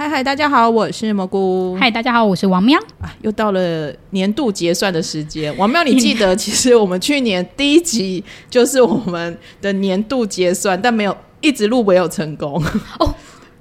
[0.00, 1.76] 嗨嗨，大家好，我是蘑菇。
[1.78, 2.80] 嗨，大家好，我是王喵。
[3.02, 5.54] 啊，又到了年度结算的时间。
[5.58, 12.54] 王喵， 你记得其实我们去年第一集就是我们的年度结算，但没有一直录没有成功。
[12.98, 13.14] 哦，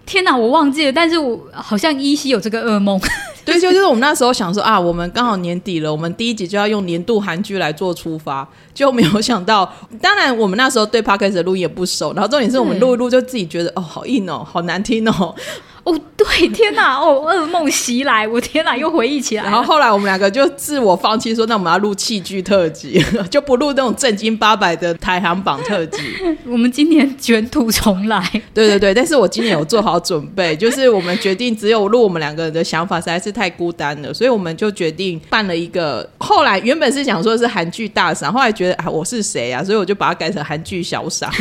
[0.06, 2.98] 天哪，我忘记了，但是我好像依稀有这个噩梦。
[3.44, 9.70] 对，就就是我们那时候想说啊，我们刚好年底了，我们第一集就要用年度韩剧来做出发，就没有想到。
[10.00, 15.36] 当然，我们那时候对 podcast 的录音也不熟，然后重点是我们录一录就自己觉得哦，好硬哦，好难听哦。
[15.84, 17.00] 哦，对， 天哪！
[17.00, 19.44] 哦，噩梦袭来，我天哪，又回忆起来。
[19.44, 26.00] 然后后来我们两个就自我放弃，说那我们要录器具特辑， 就不录那种正经八百的排行榜特辑。
[26.46, 28.20] 我们今年卷土重来。
[28.54, 36.08] 对对对，但是我今年有做好准备，就是我们决定只有录我们两个人的想法实在是太孤单了，所以我们就决定办了一个。
[36.18, 41.32] 后来原本是想说是韩剧大赏，后来觉得啊我是谁啊，所以我就把它改成韩剧小赏。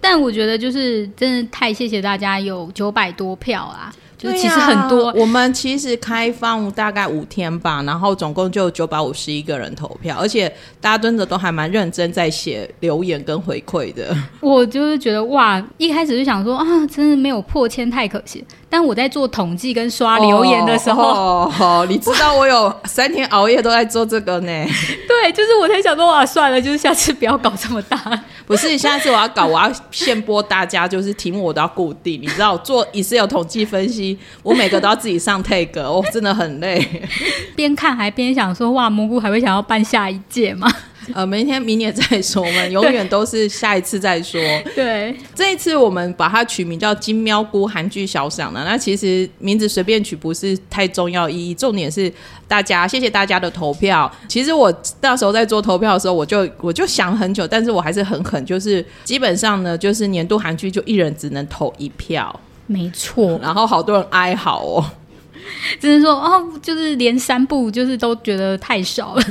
[0.00, 3.92] 但我觉得就是真的太谢谢大家有九百多票啊。
[4.16, 10.48] 就其实很多，我们其实开放大概五天吧，然后总共就九百五十一个人投票，而且
[10.80, 14.16] 大家真的都还蛮认真在写留言跟回馈的。
[14.40, 18.42] 我就是觉得哇，一开始就想说啊，真的没有破千太可惜。
[18.74, 24.48] 但我在做统计跟刷留言的时候，哦，你知道我有 三天熬夜都在做这个呢。
[25.06, 27.96] 对，就是我才想说哇，算了，就是下次不要搞这么大。
[28.48, 32.20] 不是，下次我要搞，我要现播大家，就是题目我都要固定。
[32.20, 36.84] 你知道，做 Excel 统计分析，我每个都要自己上 take，我 真的很累。
[37.54, 40.68] 边看还边想说，哇，蘑菇还会想要办下一届吗？
[41.12, 44.40] 呃，明天、明年再说，我们永远都是下一次再说。
[44.74, 48.64] 对，这一次我们把它取名叫“金喵菇韩剧小赏”呢。
[48.66, 52.12] 那其实名字随便取不是太重要意义，重点是
[52.48, 54.10] 大家谢谢大家的投票。
[54.28, 63.38] 其实我那时候在做投票的时候，我就我就想很久，但是我还是很狠，就是基本上呢，就是年度韩剧就一人只能投一票，没错。
[63.42, 64.84] 然后好多人哀嚎哦。
[65.80, 69.22] 只能说哦，就是连三部就是都觉得太少了，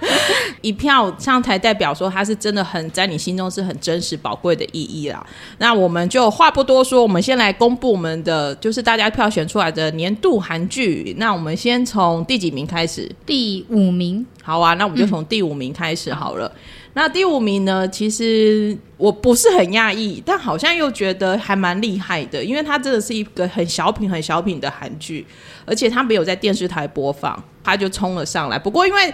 [0.60, 5.24] 一票上台代表说他是真的很在你心中是很真实宝贵的意义啦。
[5.58, 11.14] 那我们就话不多说，我们先来公布我们的就是大家票选出来的年度韩剧。
[11.18, 13.10] 那我们先从第几名开始？
[13.26, 14.24] 第五名。
[14.42, 16.50] 好啊，那我们就从第五名开始好了。
[16.94, 17.88] 那第五名呢？
[17.88, 25.26] 其实我不是很讶异，但好像又觉得还蛮厉害的，因为它真的是一个很小品、很小品的韩剧，
[25.64, 28.58] 而且它没有在电视台播放，它就冲了上来。
[28.58, 29.12] 不过因为。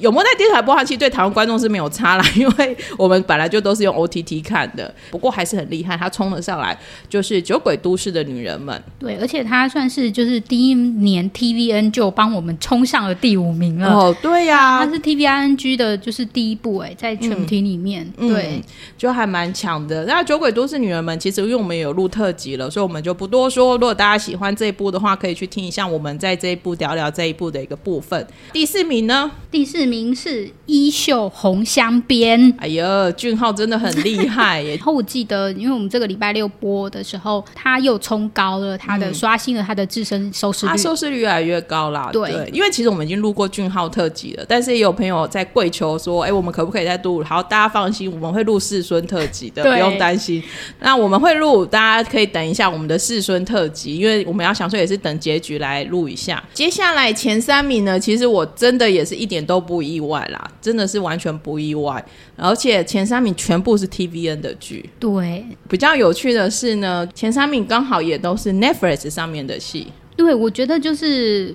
[0.00, 0.84] 有没有在电视台播放？
[0.84, 4.92] 其实对台湾观众是没有差啦， 因为我们本来就都是用 OTT 看的。
[5.10, 6.76] 不过还是很厉害，他冲了上来，
[7.08, 8.76] 就是《酒鬼都市的女人们》。
[8.98, 13.88] 对，而且他算是就是第一年 TVN 就帮我们冲上了第五名了。
[13.88, 18.60] 哦，对呀，他是 TVNG 的，就是第一部哎，在全体里面，对，
[18.98, 20.04] 就还蛮强的。
[20.06, 23.74] 那《酒鬼都市女人们》其实因为我们有录特辑了，所以我们就不多说。
[23.74, 28.26] 如果大家喜欢这一部的话，可以去听一下我们在这一部聊聊这一部的一个部分。
[28.52, 29.30] 第四名呢？
[29.52, 29.83] 第四。
[29.86, 34.76] 名是衣袖红镶边，哎呀，俊浩真的很厉害耶！
[34.76, 42.10] 然后我记得，因为我们这个礼拜六播的时候，他又冲高了他的刷新了他的自身收视率，他收视率越来越高啦。
[42.12, 47.22] 对，因为其实我们已经录过俊浩特辑了，但是也有朋友在跪求说，哎，我们可不可以再录？
[47.22, 50.42] 好，大家放心，我们会录世孙特辑的，不用担心。
[50.80, 56.42] 那我们会录，大家可以等一下我们的世孙特辑，因为我们要想说也是等结局来录一下。
[56.52, 60.04] 接下来前三名呢，其实我真的也是一点都不意外。
[60.04, 62.04] 外啦，真的是完全不意外，
[62.36, 64.88] 而且前三名全部是 TVN 的剧。
[65.00, 69.88] 对，比较有趣的是呢，前三名刚好也都是 Netflix 上面的戏。
[70.14, 71.52] 对，我觉得就是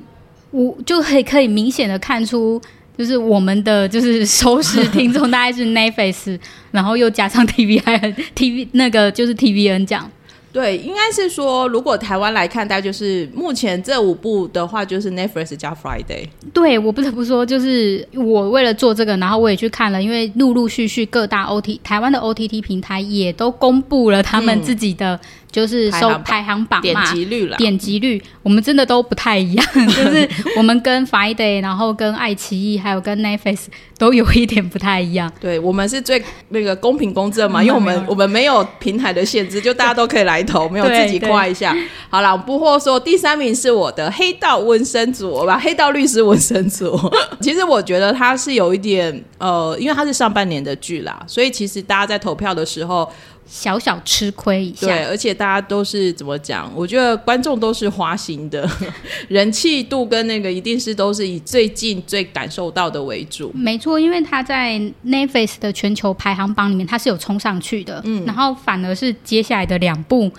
[0.51, 2.59] 我就可以可以明显的看出，
[2.97, 6.37] 就是我们的就是收视听众 大概是 Netflix，
[6.71, 10.11] 然后又加上 TVN TV 那个就是 TVN 这样。
[10.51, 16.27] 对，应该是说，如果台湾来看，大概就是目前这五部的话，就是 Netflix 加 Friday。
[16.53, 25.19] 对我不得不说，就是我为了做这个，然后我也去看了，因为陆陆续续各大 OT 台湾的 OTT 平台也都公布了他们自己的。
[25.51, 29.65] 就是收排行榜嘛，点击率了，点击率，我们真的都不太一样。
[29.73, 33.65] 就是我们跟 Friday，然后跟爱奇艺，还有跟 Netflix
[33.97, 35.31] 都有一点不太一样。
[35.39, 41.75] 对我们是最那个公平公正嘛，因为我们我们没有平台的限制，就大家都可以来投，没有自己夸一下。
[42.09, 46.95] 好了，不惑说第三名是我的黑道纹身组吧，黑道律师纹身组。
[47.41, 53.11] 其实我觉得他是有一点呃，因为他是上半年的剧啦，所以其实大家在投票的时候。
[53.49, 56.71] 小小吃亏一下，对，而且大家都是怎么讲？
[56.75, 58.69] 我觉得观众都是花心的，
[59.27, 63.51] 人气度跟那个一定是都是以最近最感受到的为主。
[63.55, 70.31] 没错，因为他在 Netflix 的全球排行榜里面，他是有冲上去的，嗯，然后反而是接下来的两部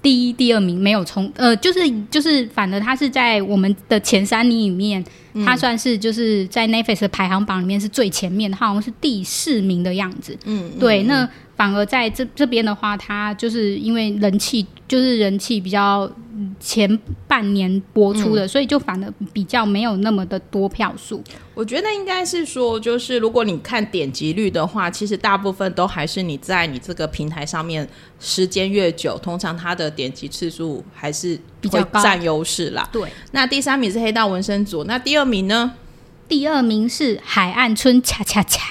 [0.00, 1.80] 第一、第二名没有冲，呃，就是
[2.10, 5.04] 就是，反而他是在我们的前三名里面，
[5.44, 10.36] 他算是就是在 Netflix 的排行榜里面是最前面的，他好像是第四名的样子。
[10.44, 16.98] 嗯，对，那反而在这这边的话，它就是因为人气就是人气比较嗯前
[17.28, 21.22] 半年播出的，所以就反而比较没有那么的多票数。
[21.54, 32.88] 我觉得应该是说，就是如果你看点击率的话，其实大部分都还是你在你这个平台上面时间越久，通常它的点击次数还是比较占优势啦。
[32.90, 35.72] 对，那第三名是黑道纹身组，那第二名呢？
[36.26, 38.62] 第二名是海岸村恰恰恰，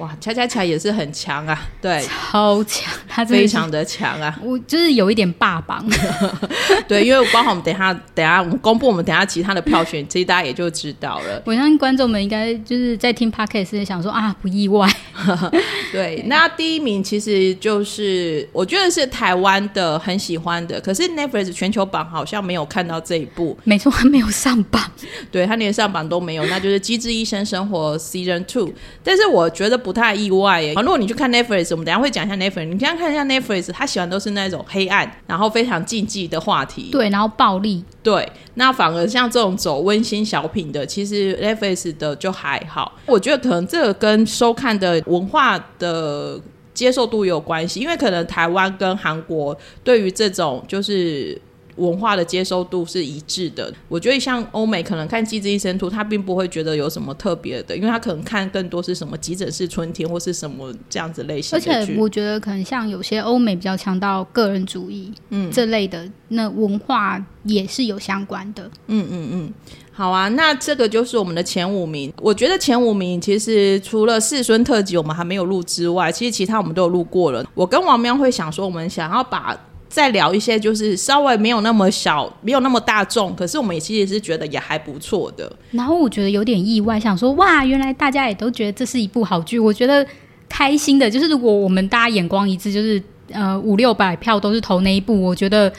[0.00, 5.86] 哇，恰恰恰也是很强啊，对，超强，他非常的强啊，我就是有一点霸榜，
[6.88, 11.42] 对，因为包括我们等一下等一下我们公布我们等一下其他的票选，其实大家也就知道了。
[11.44, 14.90] 我相信观众们应该就是在听 podcast 想说啊，不意外，
[15.92, 24.82] 对，那第一名其实就是我觉得是台湾的很喜欢的，可是 Netflix 全球榜好像没有看到这一部，没错，他没有上榜，
[25.30, 28.72] 对他连上榜都没有，那就是《机智医生生活》Season Two。
[29.02, 30.74] 但是我觉得不太意外耶。
[30.74, 36.90] 如果你去看 Netflix，我们等下会讲一下 Netflix，你现在看一下 Netflix，他喜欢都是那种黑暗，然后非常禁忌的话题。
[36.90, 42.98] 对，然后暴力，对，那反而像这种走温馨小品的，其实 Netflix 的就还好。
[43.06, 46.40] 我觉得可能这个跟收看的文化的
[46.72, 51.40] 接受度有关系，因为可能台湾跟韩国对于这种就是。
[51.80, 61.60] 文化的接受度是一致的，我觉得像欧美可能看《机智医生图》，他并不会觉得有什么特别的，因为他可能看更多是什么急诊室春天或是什么这样子类型而。
[61.60, 68.70] 且我觉得可能像有些欧美比较强调个人主义，嗯，这类的那文化也是有相关的。
[68.86, 69.52] 嗯嗯嗯
[69.92, 72.10] 好啊，那这个就是我们的前五名。
[72.22, 77.44] 我觉得前五名其实除了世孙特辑我们还没有录之外，其实其他我们都有录过了。
[77.54, 79.54] 我跟王喵会想说，我们想要把
[79.90, 85.52] 再聊一些就是稍微没有那么小、没有那么大众，可是我们也其实是觉得也还不错的。
[85.72, 89.58] 然后我觉得有点意外，想说哇，原来大家也都觉得这是一部好剧。
[89.58, 90.06] 我觉得
[90.48, 93.02] 开心的就是，如果我们大家眼光一致，就是
[93.32, 95.72] 呃五六百票都是投那一部，我觉得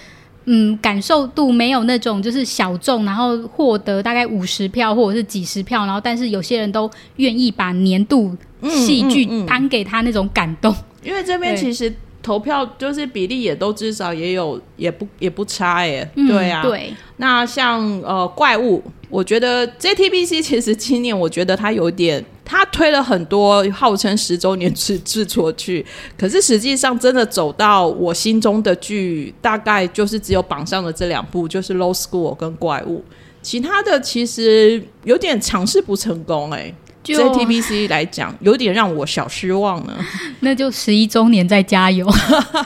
[0.44, 8.36] 嗯感受度没有那种就是小众，然后获得大概五十票或者是几十票，然后但是有些人都愿意把年度
[8.70, 10.76] 戏剧颁给他那种感动。
[11.02, 11.92] 因为这边其实
[12.22, 16.10] 投票就是比例也都至少也有也不也不差耶。
[16.16, 25.86] 嗯对啊，对，那像呃怪物，我觉得 JTBC 其实今年我觉得它有点，它推了很多号称十周年制制作剧，
[26.18, 33.04] 可是实际上真的走到我心中的剧，大概就是只有榜上的这两部，就是 Low School 跟怪物，
[33.42, 39.98] 其他的其实有点尝试不成功哎、就 JTBC 来讲，有点让我小失望呢。
[40.42, 42.08] 那就十一周年再加油。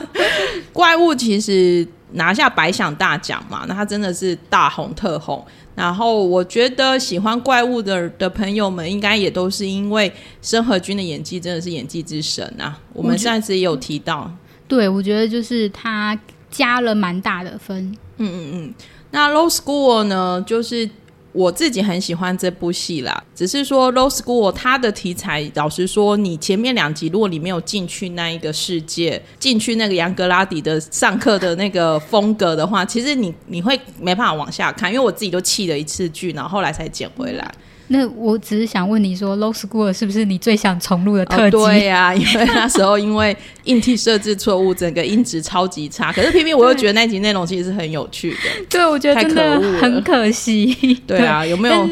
[0.72, 5.44] 怪物其实拿下百想大奖嘛，那他真的是大红特红。
[5.74, 10.10] 然后我觉得喜欢怪物的的朋友们，应该也都是因为
[10.40, 12.78] 申河君的演技真的是演技之神啊。
[12.94, 14.30] 我们上次也有提到，
[14.66, 16.18] 对，我觉得就是他
[16.50, 17.94] 加了蛮大的分。
[18.16, 18.74] 嗯嗯嗯
[19.10, 20.88] 那 Low School 呢，就是
[21.36, 23.22] 我自己很喜欢这部戏啦。
[23.34, 37.54] 只是说 Low School 它的题材，老实说，你前面两集如果你没有进去那一个世界，进去那个杨格拉底的上课的那个风格的话，其实你你会没办法往下看，因为我自己都弃了一次剧，然后后来才捡回来。
[37.88, 41.56] 那我只是想问你说，Low School 是不是你最想重录的特哦，辑？
[41.56, 46.10] 对呀、因为那时候因为硬体设置错误，整个音质超级差。
[46.14, 48.38] 可是偏偏我又觉得那集内容其实是很有趣的。
[48.68, 50.74] 对，我觉得太真的可恶了很可惜。
[51.06, 51.88] 对啊，有没有？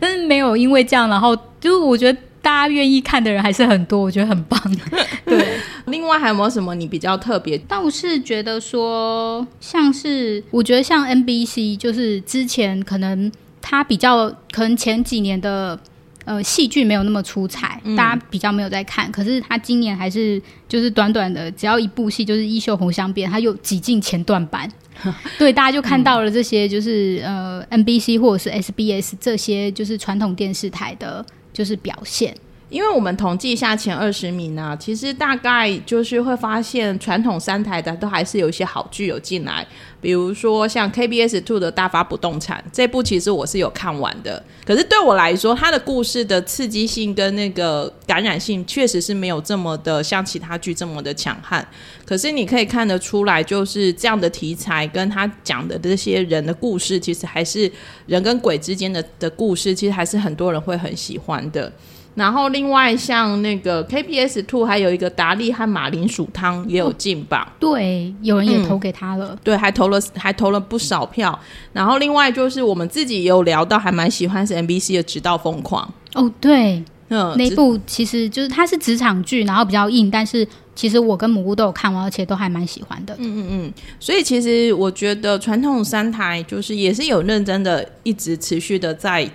[0.00, 4.58] 但是没有因为这样，然后就是我觉得大家愿意看的人还是很多，我觉得很棒。
[5.26, 7.56] 对，另外还有没有什么你比较特别？
[7.68, 13.30] 倒是觉得说，像是我觉得像 NBC，就是之前可能
[13.64, 15.78] 它比较可能前几年的。
[16.26, 19.12] 呃，戏剧没有那么出彩，大家比较没有在看。
[19.12, 24.66] 可是他今年还是就是短短的，只要一部戏就是《衣袖红香边》，他又挤进前段版，
[25.38, 32.34] 对，大家就看到了这些就是、呃 NBC 或者是 SBS 这些就是传统电视台的，就是表现。
[32.74, 39.64] 因为我们统计一下前二十名呢、其实大概就是会发现传统三台的都还是有一些好剧有进来，
[40.00, 44.42] 比如说像 KBS Two 的大发不动产这部，其实我是有看完的。
[44.66, 51.64] 可是对我来说，它的故事的刺激性跟那个感染性确实是没有这么的像其他剧这么的强悍。
[52.04, 57.70] 可是你可以看得出来，就是这样的题材跟他讲的这些人的故事，其实还是
[58.06, 61.72] 人跟鬼之间的的故事，其实还是很多人会很喜欢的。
[62.14, 69.36] 然后另外像那个 KPS Two 还有一个达利和马铃薯汤也有进榜，对，有人也投给他了。
[69.42, 71.36] 对，还投了还投了不少票。
[71.72, 75.92] 然后另外就是我们自己有聊到，还蛮喜欢是 NBC 的《直到疯狂》。
[76.20, 83.12] 哦，对，嗯，那部其实就是它是职场剧，然后比较硬，但是其实我跟蘑菇都有看完，而且都还蛮喜欢的。
[83.18, 89.28] 嗯嗯嗯所以其实我觉得传统三台就是也是有认真的，一直持续的在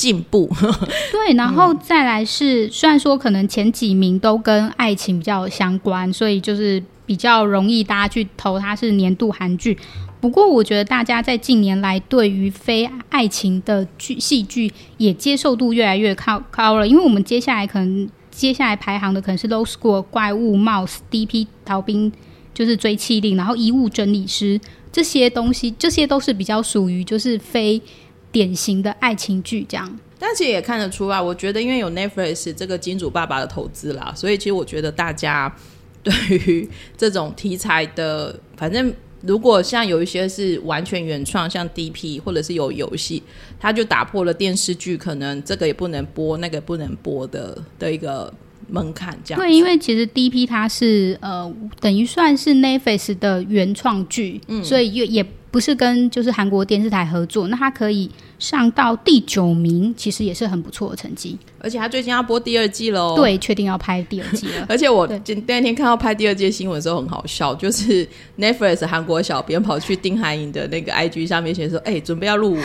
[0.00, 0.50] 进步。
[1.12, 9.76] 对，然后再来是，虽然说可能前几名都跟爱情比较相关，所以就是比较容易大家去投它是年度韩剧。
[10.18, 21.46] 不过，我觉得大家在近年来对于非爱情的剧戏剧也接受度越来越高高了，因为我们接下来可能接下来排行的可能是《Low School》、怪物、Mouse、D.P.
[21.66, 22.10] 逃兵，
[22.54, 24.58] 就是追妻令，然后遗物整理师
[24.90, 27.80] 这些东西，这些都是比较属于就是非
[28.32, 29.98] 典型的爱情剧这样。
[30.18, 35.50] 但其实也看得出来，我觉得因为有 Netflix 这个金主爸爸的投资啦，所以其实我觉得大家
[36.02, 43.22] 对于这种题材的，反正如果像有一些是完全原创，像 DP 或者是有游戏，
[43.58, 48.32] 它就打破了电视剧可能这个也不能播，那个不能播的的一个
[48.68, 61.38] 门槛，这样对，因为其实 D.P 它是呃，等于算是 Netflix 的原创剧，嗯所以也也不是跟就是韩国电视台合作，那他可以上到第九名，其实也是很不错的成绩。
[61.62, 63.14] 而且他最近要播第二季喽。。
[63.16, 68.06] 对，确定要拍第二季了 而且我今那天看到拍第二届新闻的时候很好笑，就是
[68.38, 72.64] Netflix 韩国小编跑去丁海寅的那个 IG 上面写说：“哎、准备要入伍了。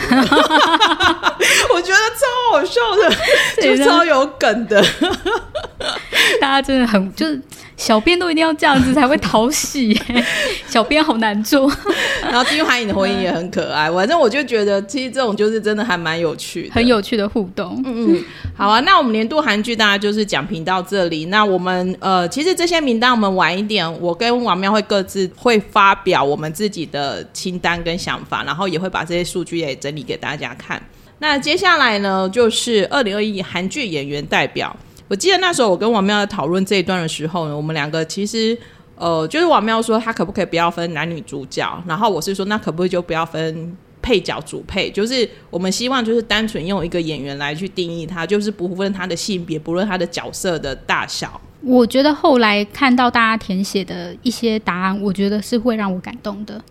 [1.74, 4.82] 我觉得超好笑的，就超有梗的。
[6.40, 7.40] 大家真的很就是
[7.76, 10.24] 小编都一定要这样子才会讨喜耶，
[10.66, 11.70] 小编好难做。
[12.22, 17.80] 然后金海寅的婚姻也很可爱，反正我就觉得其实这种就是真的还蛮有趣的，很有趣的互动。
[17.84, 18.24] 嗯，
[18.56, 21.26] 好啊，那我们年度韩剧大家就是讲评到这里。
[21.26, 30.82] 那我们呃，其实这些名单我们晚一点，我跟王喵会各自会发表我们自己的清单跟想法，然后也会把这些数据也整理给大家看。
[31.18, 34.74] 那接下来呢，就是二零二一韩剧演员代表。
[35.08, 38.56] 我记得那时候我跟王喵在讨论这一段的时候呢，我们两个其实
[38.96, 51.40] 呃，就是王喵说他可不可以不要分男女主角，然后我是说那可不可以就不要分配角主配，就是我们希望就是单纯用一个演员来去定义他，就是不论他的性别，不论他的角色的大小。
[51.62, 56.62] 我觉得后来看到大家填写的一些答案，我觉得是会让我感动的。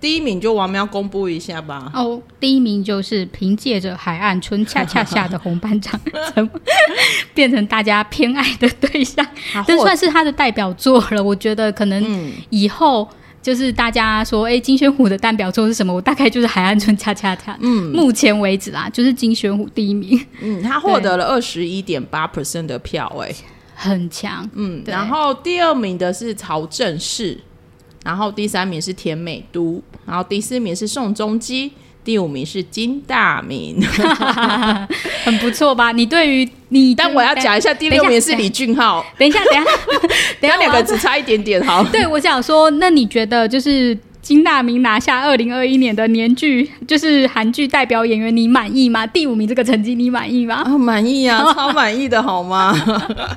[0.00, 1.90] 第一名就王喵公布一下吧。
[1.94, 6.00] 哦，第一名就是凭借着《海岸村恰恰下》的红班长，
[6.34, 6.48] 成
[7.34, 9.26] 变成大家偏爱的对象，
[9.66, 11.22] 这算是他的代表作了。
[11.22, 13.08] 我觉得可能以后
[13.42, 15.92] 就是大家说，哎、金宣虎的代表作是什么？
[15.92, 17.52] 我大概就是《海岸村恰恰恰》。
[17.60, 23.34] 嗯，目前为止啦，就是金宣虎第一名，嗯，他获得了二十一点八 percent 的票、哎，
[23.74, 24.48] 很强。
[24.54, 27.38] 嗯，然后第二名的是曹正奭，
[28.10, 31.70] 然后第三名是田美都，然后第四名是宋仲基，
[32.02, 33.80] 第五名是金大明。
[35.22, 35.92] 很不错吧？
[35.92, 39.70] 你对于你，但我要讲一下，第六名是李俊浩，等一下，等一下，
[40.42, 41.84] 等一下，两个只差一点点，好。
[41.84, 49.06] 对，我想说，那你觉得就是金大明拿下二零二一年的年剧，就是韩剧代表演员，你满意吗？
[49.06, 50.56] 第五名这个成绩你满意吗？
[50.56, 52.74] 啊，满意啊， 超满意的好吗？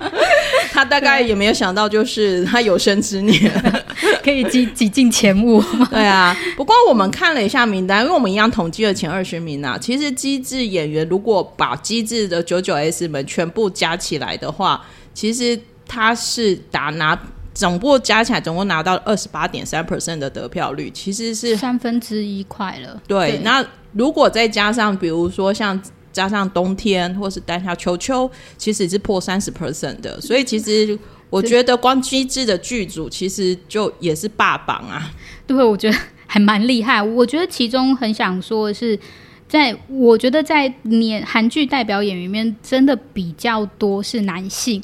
[0.71, 3.51] 他大概也没有想到，就是他有生之年。
[4.23, 5.87] 可以挤挤进前五吗？
[5.91, 9.77] 对啊，不过我们看了一下名单，因为我们一样统计了前二十名啊。
[9.77, 14.81] 其实机智演员如果把机智的九九 S 们全部加起来的话，
[15.13, 17.17] 其实他是打拿
[17.53, 23.01] 总部加起来总共拿到二十八点三 percent 的得票率，其实是三分之一快了。
[23.07, 23.39] 对。
[23.43, 25.81] 那如果再加上比如说像
[26.11, 30.97] 加上冬天或是单下秋秋，其实是破三十 percent 的，所以其实。
[31.29, 35.11] 我觉得光机智的剧组其实就也是霸榜啊，
[35.47, 37.01] 对，我觉得还蛮厉害。
[37.01, 38.99] 我觉得其中很想说的是，
[39.47, 44.79] 在我觉得在年韩剧代表演员里面，真的比较多是男性。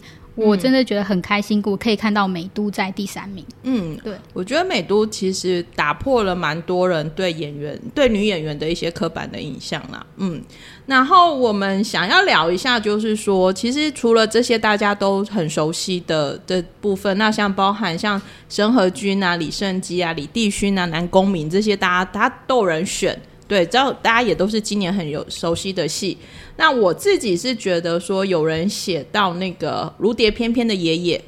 [0.48, 3.46] 我真的觉得很开心，我可以看到美都在第三名。
[3.63, 10.05] 嗯，对，我觉得美都其实打破了蛮多人对演员、对女演员的一些刻板的印象啦。
[10.17, 10.41] 嗯，
[10.86, 23.19] 然后我们想要聊一下，就是说，其实除了这些大家都很熟悉的的部分，那像包含像申河君啊、李胜基啊、李帝勋啊、南宫珉这些，大家大家都有人选。
[23.50, 26.15] 对，知道大家也都是今年很有熟悉的戏。
[26.56, 31.22] 那我自己是觉得说，有人写到那个《如蝶翩翩》的爷爷，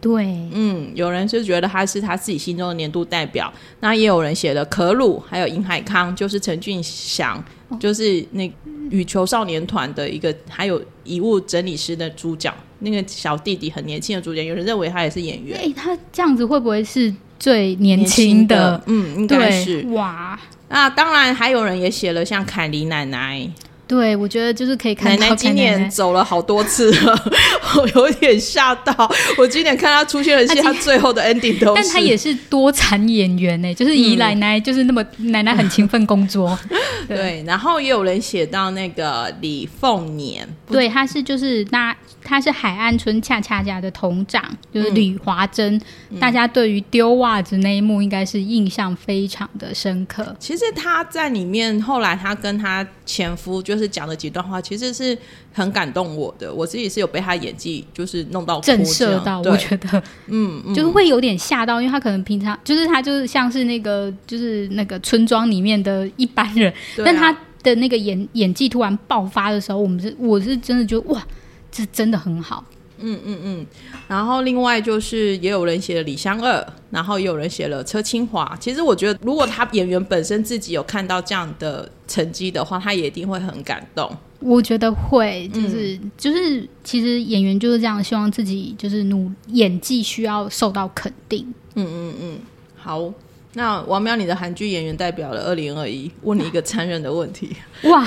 [0.00, 7.42] 对，嗯，有人是觉得他是他自己心中的年度代表，那也有人写的可鲁，还有尹海康，就是陈俊祥，
[7.78, 8.50] 就是那
[8.90, 18.80] 羽球少年团的一个，还有遗物整理师的主角，那个小弟弟很年轻的主角，有人认为他也是演员，哎、他这样子会不会是最年轻的？
[18.86, 19.90] 嗯，应该是对，。
[19.92, 23.48] 哇，那当然还有人也写了像凯莉奶奶，
[23.86, 27.32] 对我觉得就是可以看到奶奶今年走了好多次了，
[27.76, 29.10] 我有点吓到。
[29.38, 36.58] 我今年看她出现的戏， 她最后的 ending 都是，但她也是多产演员呢、就是姨奶奶，就是那么奶奶很勤奋工作，
[37.08, 37.42] 对。
[37.46, 45.80] 然后也有人写到那个李凤年，对，他是就是那他是海岸村恰恰家的童长，就是吕华珍，
[46.20, 50.36] 大家对于丢袜子那一幕应该是印象非常的深刻。
[50.38, 55.16] 其实他在里面后来他跟他前夫就是讲了几段话，其实是
[55.52, 56.52] 很感动我的。
[56.52, 67.34] 我自己是有被他演技就是弄到震慑到，我觉得，嗯，就是会有点吓到，因为他可能平常就是他就是像是那个就是那个村庄里面的一般人，啊但他
[67.68, 71.26] 的那个演演技突然爆发的时候，我们是我是真的觉得哇，
[71.70, 72.64] 这真的很好。
[73.00, 73.66] 嗯嗯嗯
[74.08, 78.56] 然后另外就是也有人写了李湘二，然后也有人写了车清华。
[78.58, 84.10] 其实我觉得，如果他演员本身自己有看到这样的成绩的话，他也一定会很感动。
[84.40, 91.46] 我觉得会，就是、就是，其实演员就是这样，希望自己就是努演技需要受到肯定。
[91.76, 92.38] 嗯嗯嗯
[92.76, 93.12] 好，
[93.54, 97.56] 那王喵，你的韩剧演员代表了二零二一，问你一个残忍的问题。
[97.84, 98.06] 哇，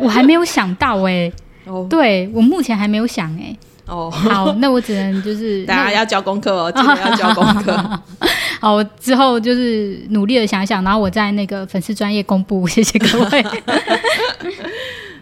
[0.00, 1.32] 我还没有想到哎、
[1.64, 3.56] 哦对我目前还没有想哎、
[3.86, 8.00] 哦，好，那我只能就是 大家要交功课哦，记得要交功课。
[8.60, 13.44] 好，我之后就是努力的想想，然后我在那个粉丝专业公布，谢谢各位。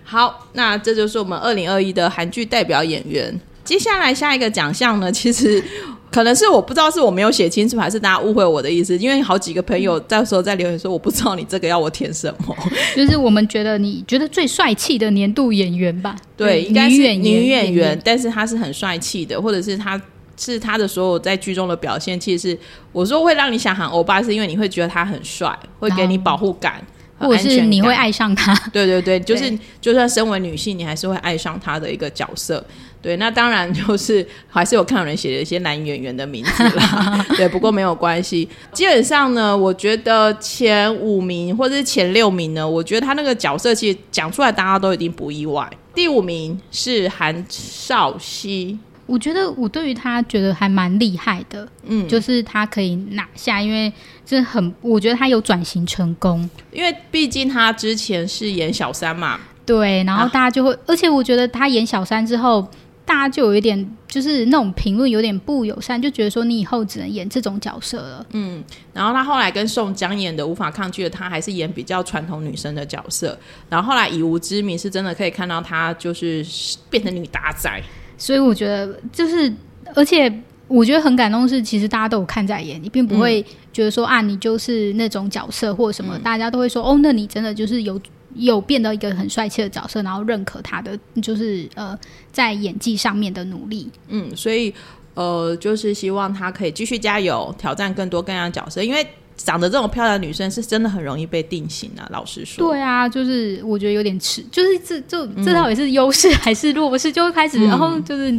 [0.03, 3.39] 好，那这就是我们二零二一的韩剧代表演员。
[3.65, 5.63] 接下来下一个奖项呢，其实
[6.13, 8.97] 可能是我不知道是我没有写清楚，还是大家误会我的意思。
[8.99, 12.57] 因为好几个朋友到时候在留言说，我不知道你这个要我填什么。
[12.95, 16.15] 就是我们觉得你觉得最帅气的年度演员吧？
[16.37, 20.01] 对，应该是女演员女演员，但是她是很帅气的，或者是她
[20.37, 22.59] 是她的所有在剧中的表现，其实是
[22.93, 26.81] 我说会让你想喊欧巴，是因为你会觉得他很帅，会给你保护感，
[27.19, 28.55] 或者是你会爱上他。
[28.73, 32.65] 对对对，就是就算身为女性，你还是会爱上他的一个角色。
[33.05, 37.23] 对，那当然就是还是有看有人写了一些男演员的名字啦。
[37.37, 38.49] 对，不过没有关系。
[38.73, 45.71] 基本上呢，我觉得前五名或者是前六名呢，我觉得他那个角色其实讲出来大家都一定不意外。
[45.95, 53.93] 第五名是韩少熙，我觉得我对于他觉得还蛮厉害的，嗯，就是他可以拿下，因为
[54.25, 56.49] 这很，我觉得他有转型成功。
[56.73, 62.67] 因为毕竟他之前是演小三嘛，对，然后啊大家就会，而且我觉得他演小三之后，
[63.07, 68.27] 大家就有一点就是那种评论有点不友善，就觉得说你以后只能演这种角色了。
[68.33, 73.39] 嗯然后他后来跟宋江演的《无法抗拒的他》，还是演比较传统女生的角色。
[73.69, 76.45] 然后后来以无之名是真的可以看到他就是
[76.89, 77.71] 变成女打仔，
[78.17, 79.53] 所以我觉得就是，
[79.95, 80.33] 而且
[80.67, 88.01] 我觉得很感动是，其实大家都有看在眼里，并不会觉得说、啊，你就是那种角色或者什么，大家都会说哦，那你真的就是有
[88.35, 91.99] 有变得一个很帅气的角色，然后认可他的就是呃
[92.33, 93.91] 在演技上面的努力。
[94.09, 94.73] 嗯，所以
[95.15, 102.07] 呃，就是希望他可以继续加油，挑战更多更样的角色，因为长得这种漂亮的女生是真的很容易被定型啊。
[102.11, 107.11] 老实说，对啊，就是我觉得有点迟，就是这这这到底是优势还是弱势？
[107.13, 108.33] 就会开始，然后就是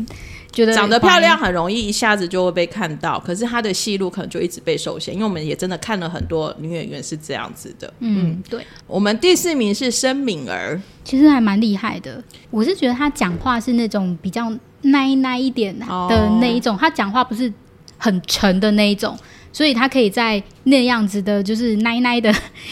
[0.55, 7.93] 觉得长得漂亮很容易一下子就会被看到，可是她的戏路可能就一直被受限，因为我们也真的看了很多女演员是这样子的。
[7.99, 12.23] 嗯，对，我们第四名是申敏儿，其实还蛮厉害的。
[12.49, 14.49] 我是觉得她讲话是那种比较
[14.83, 17.51] 奶奶一点的那一种，她讲话不是
[17.97, 19.17] 很沉的那一种，
[19.55, 22.29] 所以他可以在那样子的，就是奶奶的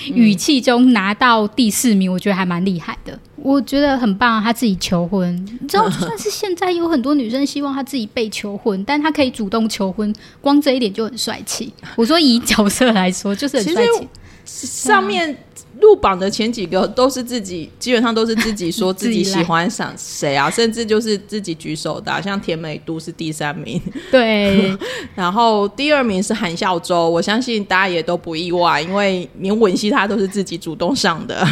[0.08, 3.18] 语气中拿到第四名，我觉得还蛮厉害的。
[3.38, 11.72] 我觉得很棒啊，他自己求婚，你知道，就算是现在有很多女生希望他自己被求婚，但他可以主动求婚，光这一点就很帅气。
[11.96, 14.06] 我说以角色来说，就是很帅气。
[14.44, 15.38] 上面
[15.82, 23.82] 入榜的前几个都是自己，基本上都是自己说 自己喜欢上谁啊，甚至就是自己举手的啊、像甜美都是第三名，
[24.12, 24.76] 对，
[25.16, 31.46] 然后第二名是韩孝周，我相信大家也都不意外，因为连吻戏他都是自己主动上的。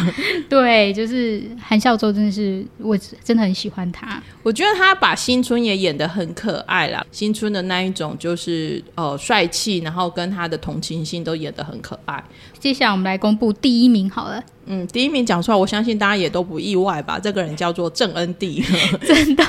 [0.48, 4.22] 对，就是韩孝周，真的是我真的很喜欢他。
[4.44, 12.24] 我觉得他把新春也演得很可爱啦，新春的那一种就是呃帅气，然后跟他的同情心都演得很可爱。
[12.60, 17.18] 接下来我们来公布第一名好了，嗯，第一名讲出来，我相信大家也都不意外吧？
[17.18, 18.62] 这个人叫做郑恩地，
[19.08, 19.44] 真的，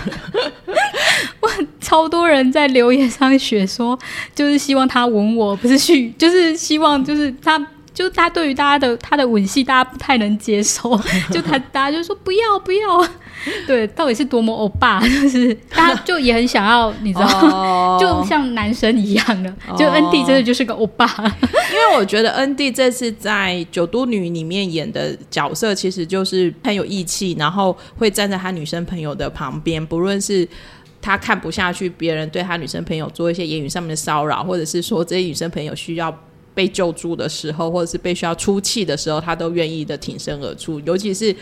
[1.40, 3.98] 哇超多人在留言上写说，
[4.34, 7.58] 就是希望他吻我，不是去，就是希望就是他
[7.94, 10.98] 就他对于大家的他的吻戏，大家不太能接受，
[11.30, 13.08] 就他大家就说不要不要，
[13.66, 17.98] 对，到底是多么欧巴，就是大家就也很想要，你知道， 哦。
[18.00, 21.06] 就像男生一样的，就哦 N D 真的就是个欧巴，
[21.70, 30.48] 因为我觉得恩蒂这次在《九都女》里面演的角色，其实就是很有义气，然后会站在他女生朋友的旁边，不论是
[31.00, 36.16] 他看不下去别人对他女生朋友做一些言语上面的骚扰，或者是说这些女生朋友需要
[36.54, 40.80] 被救助的时候，或者是被需要出气的时候，他都愿意的挺身而出。
[40.80, 41.34] 尤其是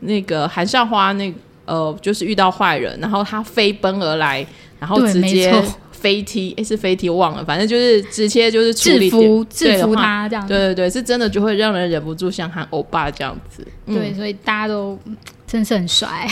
[0.00, 1.32] 那个韩少花那
[1.66, 4.44] 呃，就是遇到坏人，然后他飞奔而来，
[4.78, 5.52] 然后直接
[5.92, 9.94] 飞踢，诶，是飞踢忘了，反正就是直接就是处理制服制服。
[9.94, 13.64] 他这样子，对对对，是真的就会让人忍不住想喊欧巴这样子。
[13.86, 13.94] 嗯。
[13.94, 16.26] 对，所以大家都嗯真是很帅，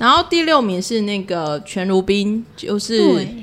[0.00, 2.98] 然后第六名是那个全如冰，就是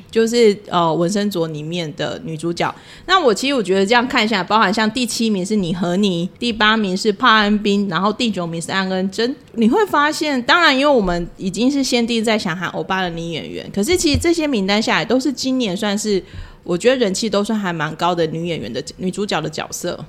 [0.10, 2.74] 就是呃纹身卓里面的女主角。
[3.06, 9.36] 那我其实我觉得这样看下来，包含像第七名是你和你，第八名是帕恩斌，然后第九名是安恩真。
[9.52, 16.24] 你会发现，当然因为我们已经是先帝在想喊欧巴的女演员，可是其实这些名单下来都是今年算是
[16.64, 20.04] 我觉得人气都算还蛮高的女演员的女主角的角色。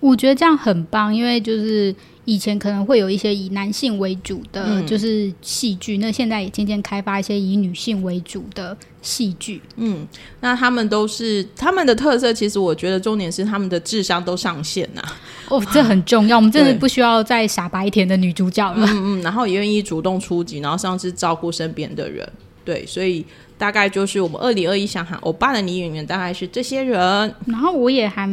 [0.00, 1.94] 我觉得这样很棒，因为就是
[2.28, 9.62] 以前可能会有一些以男性为主的嗯就是戏剧，那现在也渐渐开发一些以女性为主的戏剧。
[9.76, 10.06] 嗯
[10.40, 15.02] 那他们都是他们的特色，其实我觉得重点是他们的智商都上线呐、
[15.48, 18.86] 哦，这很重要，我们真的不需要再傻白甜的女主角了。
[18.90, 22.30] 嗯嗯，然后也愿意主动出击，然后上次照顾身边的人，
[22.62, 23.24] 对，所以
[23.58, 26.98] 大概就是我们二零二一想喊欧巴的女演员，大概是这些人。
[27.44, 28.24] 然后我也还，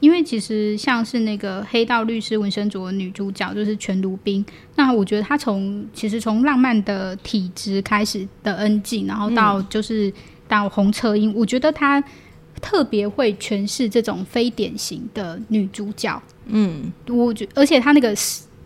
[0.00, 10.12] 因为其实像是那个《黑道律师》纹身卓的女主角就是全卢冰，那我觉得她从其实从浪漫的体质开始的恩静，然后到就是
[10.48, 12.02] 到红车英，我觉得她
[12.60, 16.20] 特别会诠释这种非典型的女主角。
[16.46, 18.12] 嗯，我觉，而且她那个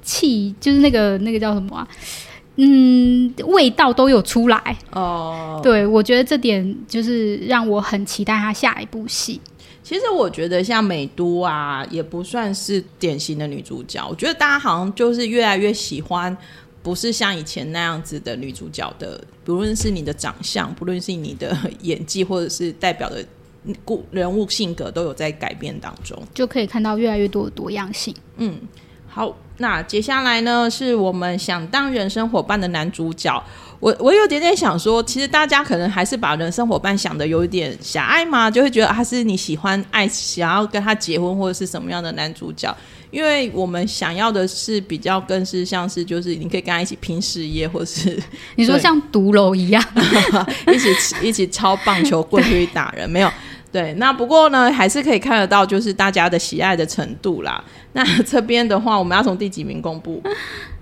[0.02, 1.86] 气，就是那个那个叫什么啊？
[2.56, 4.76] 嗯，味道都有出来。
[4.92, 9.40] 哦、对，我觉得这点就是让我很期待她下一部戏。
[9.82, 14.04] 其实我觉得像美都啊，也不算是典型的女主角。
[14.08, 16.36] 我觉得大家好像就是越来越喜欢，
[16.82, 23.24] 不是像以前那样子的女主角的，不论是你的长相，不论是你的演技，或者是代表的
[23.84, 26.20] 故人物性格，都有在改变当中。
[26.34, 28.12] 就可以看到越来越多的多样性。
[28.38, 28.58] 嗯
[29.06, 33.42] 好，那接下来呢，是我们想当人生伙伴的男主角。
[33.78, 42.74] 我我有点点想说，其实大家可能还是把人生伙伴想的有一点狭隘嘛，就会觉得他是你喜欢爱想要跟他结婚或者是什么样的男主角。
[43.10, 48.18] 因为我们想要的是比较更是像是就是你可以跟他一起拼事业，或是
[48.56, 49.82] 你说像毒楼一样，
[50.72, 53.30] 一起一起抄棒球 棍去打人，没有。
[53.72, 57.62] 对，那不过呢，还是可以看得到，就是大家的喜爱的程度啦。
[57.96, 60.22] 那 这边的话，我们要从第几名公布？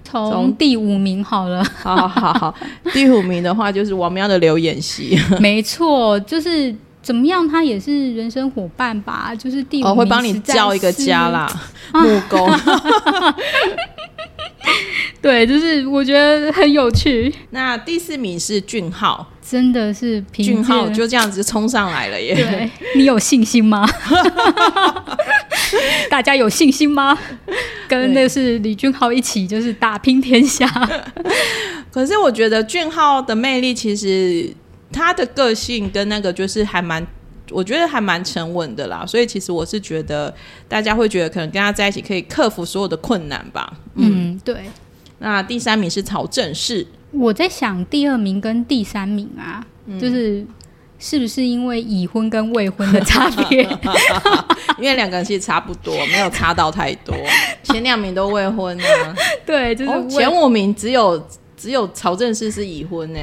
[0.05, 2.55] 从第五名好了，好好好好，
[2.92, 6.72] 第五名的话就是王喵的刘演熙，没错，就是
[7.03, 11.31] 怎么样，他也是人生伙伴吧，就是第五名、哦，会帮你叫一个家。
[11.31, 11.50] 啦，
[11.92, 12.48] 木工。
[15.20, 22.35] 对，就是我觉得很有趣，那第四名是俊浩，真的是俊浩就这样子冲上来了耶。
[22.35, 23.85] 对你有信心吗？
[26.11, 27.19] 大家有信心吗？
[27.89, 30.67] 跟那是李俊浩一起就是打拼天下，
[31.93, 34.53] 可是我觉得俊浩的魅力，其实
[34.93, 37.07] 他的个性跟那个就是还蛮。
[37.51, 40.35] 我觉得还蛮沉稳的啦，所以其实我是觉得
[40.67, 43.71] 大家会觉得可能跟他在一起可以克服所有的困难吧。
[43.97, 44.65] 嗯，对。
[45.19, 49.65] 那第三名是曹正奭，我在想第二名跟第三名啊，
[50.01, 50.45] 就是
[51.07, 53.62] 是不是因为已婚跟未婚的差别？
[54.81, 57.14] 因为两个人其实差不多，没有差到太多。
[57.62, 59.14] 前两名都未婚啊，
[59.45, 61.23] 对，就是哦前五名只有
[61.59, 63.21] 只有曹正奭是已婚呢、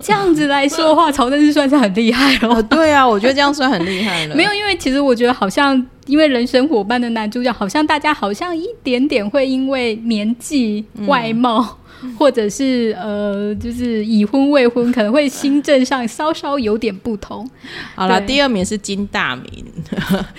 [0.00, 2.62] 这样子来说的话， 曹正是算是很厉害哦，了。
[2.64, 4.34] 对啊，我觉得这样算很厉害了。
[4.34, 11.78] 没有，因为其实我觉得好像，因为人生伙伴的男主角，好像大家好像一点点会因为年纪、外貌，
[12.18, 17.48] 或者是呃，就是已婚未婚，可能会新政上稍稍有点不同。
[17.94, 19.64] 好了，第二名是金大明。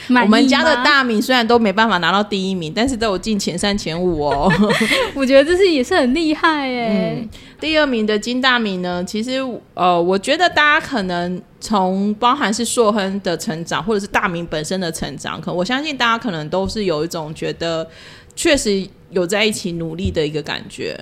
[0.09, 4.51] 我们家的，大明虽然都没办法拿到第一名，但是都有进前三前五哦。
[5.15, 7.29] 我觉得这是也是很厉害哎、嗯
[7.63, 9.39] 第二名的金大明呢，其实
[9.73, 17.87] 呃，我觉得大家可能从包含是硕亨的成长，或者是大明本身的成长，可我相信大家可能都是有一种觉得
[18.35, 20.99] 确实有在一起努力的一个感觉。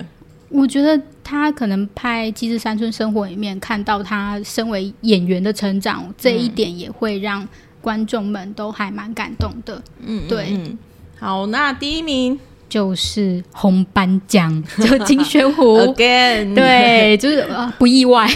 [0.52, 7.46] 我觉得他可能拍《机智山村生活》里面看到他身为演员的成长，这一点也会让
[7.80, 9.82] 观众们都还蛮感动的。
[10.00, 10.78] 嗯，对嗯。
[11.18, 12.38] 好，那第一名
[12.68, 15.78] 就是红斑奖，就金宣虎。
[15.94, 18.28] again，，对，就是、呃、不意外，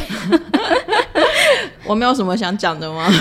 [1.85, 3.13] 我没有什么想讲的吗？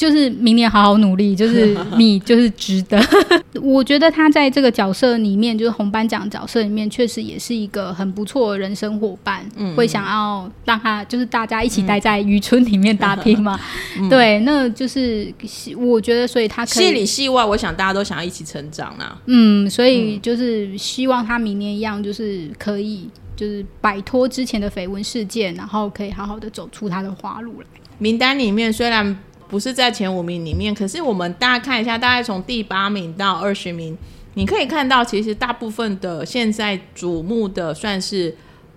[0.00, 2.98] 就是明年好好努力， 就是你就是值得。
[3.60, 9.46] 我觉得他在这个角色里面，就是红斑奖角色里面，确实也是一个很不错的人生伙伴。
[9.56, 13.60] 嗯会想要让他就是大家一起待在渔村里面打拼嘛？
[14.08, 15.30] 对，那就是
[15.76, 19.14] 我觉得，所以他戏里戏外，我想大家都想要一起成长啦。
[19.26, 27.66] 嗯，所以就是希望他明年一样，就是可以就是摆脱之前的绯闻事件，然后可以好好的走出他的花路来。
[27.98, 29.14] 名单里面虽然
[29.50, 33.96] 不是在前五名里面，可是我们大家看一下，大概从第八名到二十名，
[34.34, 38.36] 你可以看到，其实大部分的现在瞩目的算是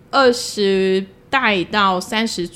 [0.09, 2.49] 二十代到三十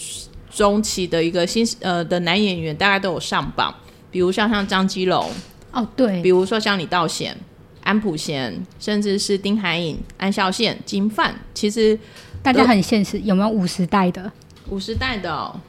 [0.49, 3.73] 中期的一个新呃的男演员，大概都有上榜。
[4.09, 5.29] 比如像像张基龙，
[5.71, 7.37] 哦，对比，如说像李道贤、
[7.83, 11.99] 安普贤，甚至是丁海寅、安孝燮、金范，其实
[12.41, 14.31] 大家很现实，有没有五十代的？
[14.69, 15.59] 五十代的、哦，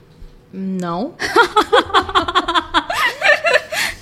[0.52, 1.10] 嗯，no，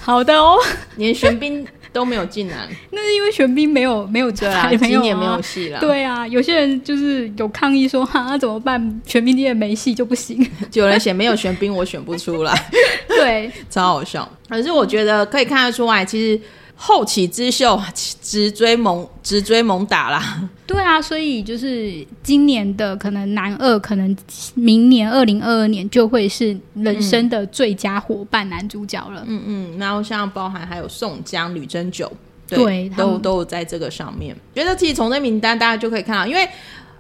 [0.06, 0.56] 好的哦，
[0.98, 2.68] 连玄彬都没有进来。
[2.92, 8.80] 那是因为玄彬没有没有追啊，才没有、啊、今年没有戏了。，对啊，有些人就是有抗议说，哈，怎么办？
[9.04, 10.48] 玄彬今年没戏就不行。
[10.70, 12.70] 就有人写没有玄彬，我选不出来，
[13.08, 14.30] 对，超好笑。
[14.48, 16.40] 可是我觉得可以看得出来，其实
[16.78, 17.80] 后起之秀
[18.20, 20.48] 直追猛直追猛打啦。
[20.66, 24.14] 对啊，所以就是今年的可能男二，可能
[24.54, 29.24] 明年二零二二年就会是人生的最佳伙伴男主角了。
[29.26, 32.12] 嗯嗯，然后像包含还有宋江、吕珍九，
[32.46, 34.36] 对他们都都有在这个上面。
[34.54, 36.46] 觉得其实从这名单大家就可以看到，因为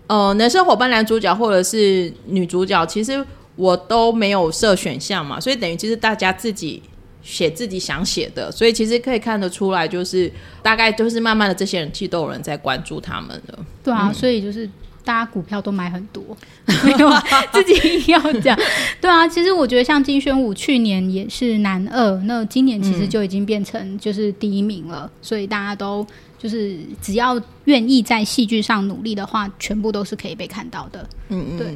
[0.06, 3.22] 呃，男生伙伴男主角或者是女主角，其实
[3.56, 6.82] 我都没有设选项嘛，所以等于其实大家自己。
[7.26, 13.58] 写自己想写的，所以其实可以看得出来，就是大概就是慢慢的这些人其实都有人在关注他们了。
[13.82, 14.64] 对啊，所以就是
[15.04, 16.22] 大家股票都买很多，
[16.84, 17.20] 没有啊
[17.52, 18.56] 自己硬要讲。
[19.00, 26.06] 对啊，其实我觉得像金宣武去年也是男二，那今年其实就已经变成就是第一名了，所以大家都
[26.38, 31.08] 就是只要愿意在戏剧上努力的话，全部都是可以被看到的。
[31.30, 31.74] 嗯嗯，对。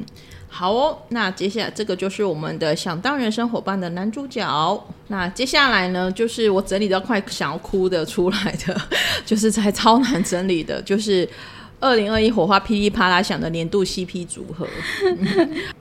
[0.53, 4.85] 好哦，那接下来这个就是我们的想当人生伙伴的男主角。
[5.07, 8.77] 那接下来呢，就是我整理到快想要哭的出来的，
[9.25, 11.27] 就是在超难整理的，就是
[11.81, 14.67] 二零二一火花噼里啪啦响的年度 CP 组合。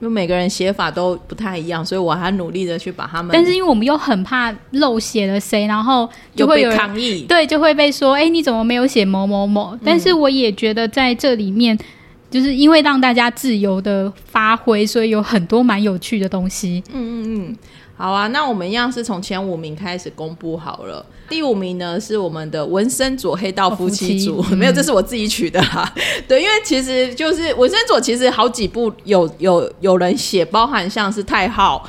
[0.00, 7.26] 为每个人写法都不太一样，所以我还努力的去把他们，但是因为我们又很怕漏写了谁，然后就会有人抗议。
[7.28, 9.78] 对，就会被说，哎、你怎么没有写某某某？
[9.84, 11.78] 但是我也觉得在这里面，
[12.30, 16.82] 就是因为让大家自由的发挥，所以有很多蛮有趣的东西。
[16.92, 17.56] 嗯嗯嗯
[17.96, 21.04] 好啊，那我们一样是从前五名开始公布好了。
[21.28, 25.92] 第五名呢是我们的文森佐黑道夫妻组， 没有，这是我自己取的啦。
[26.26, 31.86] 对，因为其实就是文森佐，其实好几部有有有人写，包含像是太昊，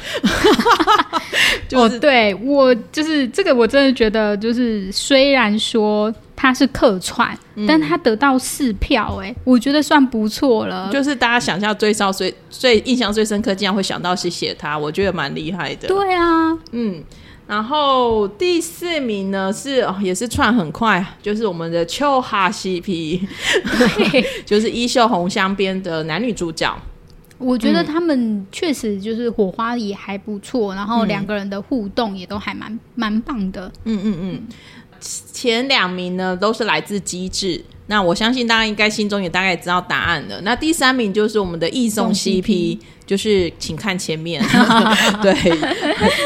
[1.70, 10.90] 就是、哦，对我就是这个，我真的觉得就是虽然说他是客串，嗯但他得到四票、哎，我觉得算不错了。
[10.92, 15.88] 就是大家想象最少最最印象最深刻，竟然会想到是写他，我觉得蛮厉害的。
[15.88, 17.04] 对啊，嗯，
[17.46, 23.22] 然后第四名呢是哦，也是串很快，就是我们的秋哈 CP，
[24.44, 26.76] 就是衣袖红镶边的男女主角。
[27.38, 33.72] 我觉得他们确实就是火花也还不错，然后两个人的互动也都还蛮蛮棒的。
[33.84, 34.42] 嗯嗯嗯，
[35.34, 37.64] 前两名呢都是来自机制。
[37.88, 40.40] 那我相信大家应该心中也大概知道答案了。
[40.42, 44.42] 那第三名就是我们的易送送 CP，就是请看前面，
[45.22, 45.36] 对。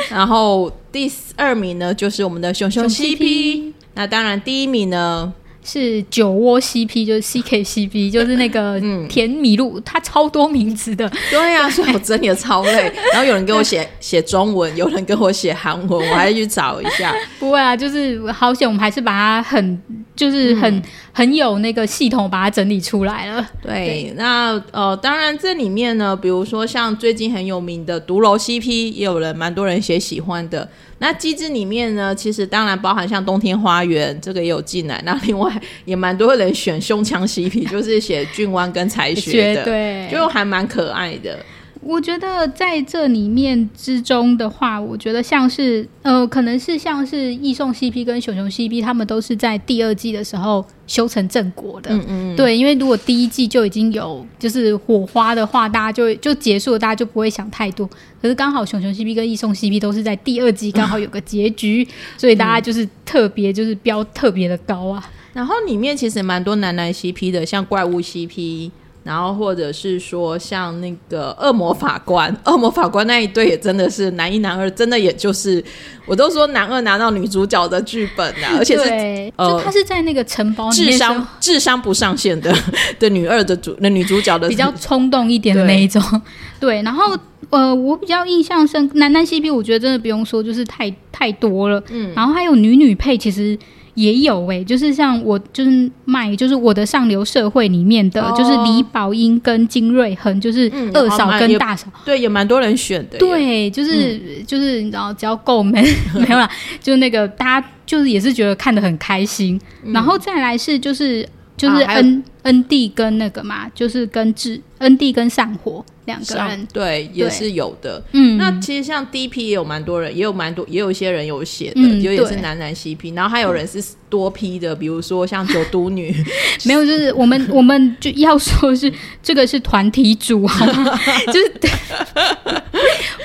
[0.10, 3.74] 然后第二名呢就是我们的熊熊 CP。
[3.96, 5.34] 那当然第一名呢，
[5.66, 11.12] 是酒窝 CP，就是 CK CP， 就是那个甜米露，它超多名字的。
[11.32, 12.94] 对呀、 所以我整理的超累。
[13.12, 17.14] 然后有人给我写写中文，有人给我写韩文，我还去找一下。
[17.40, 19.82] 不会啊，就是好险，我们还是把它很，
[20.16, 20.82] 就是很、
[21.18, 23.50] 很有那个系统把它整理出来了。
[23.62, 30.70] 对，那呃，当然这里面呢，比如说像最近很有名的独楼 CP，也有人蛮多人写喜欢的。
[30.98, 35.02] 那机制里面呢，其实当然包含像冬天花园这个也有进来。
[35.06, 35.50] 那另外
[35.86, 41.40] 也蛮多人选胸腔 CP，就是写俊湾跟才学的，对，就还蛮可爱的。
[41.86, 51.92] 我觉得在这里面之中的话，我觉得像是呃，可能是像是易送 CP 跟熊熊 CP，他们都是在第二季的时候修成正果的。
[51.94, 57.88] 嗯嗯，对，因为如果第一季就已经有就是火花的话，大家就就结束了，大家就不会想太多。
[58.20, 65.08] 可是刚好熊熊 CP 跟易送 CP 都是在第二季刚好有个结局，所以大家就是特别就是标特别的高啊。
[65.34, 68.72] 然后里面其实蛮多男男 CP 的，像怪物 CP。
[69.06, 75.64] 然后，或者是说像那个恶魔法官， 恶魔法官那一对也真的是男一男二，真的也就是
[76.08, 82.52] 我都说男二拿到女主角的剧本啊，而且是呃，他是在那个城堡智商智商不上线的
[82.98, 86.02] 的女二的主那女主角的比较冲动一点的那一种，
[86.60, 86.82] 对。
[86.82, 87.16] 然后
[87.52, 91.80] 呃，我比较印象深男男 CP，我觉得真的不用说，就是太太多了。
[91.92, 93.56] 嗯，然后还有女女配，其实。
[93.96, 103.18] 也有诶，就是像我就是卖，就是我的上流社会里面的，就是李宝英跟金瑞亨，就是二嫂跟大嫂，对，也蛮多人选的。
[103.18, 105.82] 对，就是就是你知道，只要够美，
[106.14, 106.50] 没有啦，
[106.82, 109.60] 就那个大家就是也是觉得看得很开心。
[109.86, 111.28] 然后再来是就是
[111.58, 115.84] 就是恩恩弟跟那个嘛，就是跟智恩弟跟上火。
[116.06, 126.16] 两个人对也是有的，嗯，那其实像 DP 也有蛮多人，也有蛮多，也有一些人有写的，就也是男男 CP，然后还有人是多批的，比如说像九都女，
[126.64, 130.48] 没有，就是我们我们就要说是这个是团体组，
[131.34, 131.52] 就是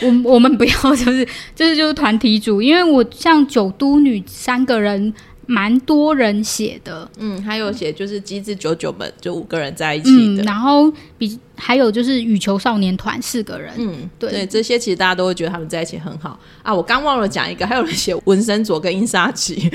[0.00, 1.22] 我我们不要就是
[1.54, 5.12] 就是就是团体组，因为我像九都女三个人。
[5.50, 16.38] 蛮多人写的，嗯，还有写就是机智九九们，就五个人在一起的，然后比还有就是羽球少年团四个人，嗯，对，这些其实大家都会觉得他们在一起很好。
[16.62, 16.72] 啊。
[16.72, 19.68] 我刚忘了讲一个，还有人写文森佐跟英沙琪，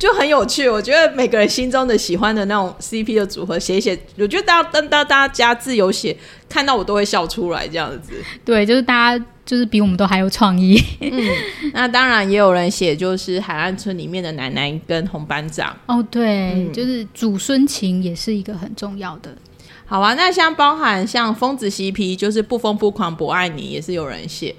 [0.00, 0.68] 就很有趣。
[0.68, 6.16] 我觉得每个人心中的喜欢的那种 CP 的组合写一写，我觉得大家当大大家自由写，
[6.48, 8.14] 看到我都会笑出来这样子。
[8.44, 9.24] 对，就是大家。
[9.46, 10.80] 就是比我们都还有创意。
[11.00, 11.10] 嗯，
[11.74, 15.76] 那当然也有人写，就是海岸村里面的奶奶跟红班长。
[15.86, 19.34] 哦，对，就是祖孙情也是一个很重要的。
[19.86, 24.54] 好啊，那像包含像疯子 CP，就是不疯不狂不爱你，也是有人写。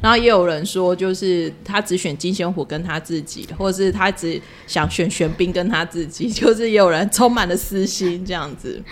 [0.00, 8.82] 然后也有人说，就是他只选金仙虎跟他自己，或者是他只想选玄彬跟他自己，就是也有人充满了私心这样子。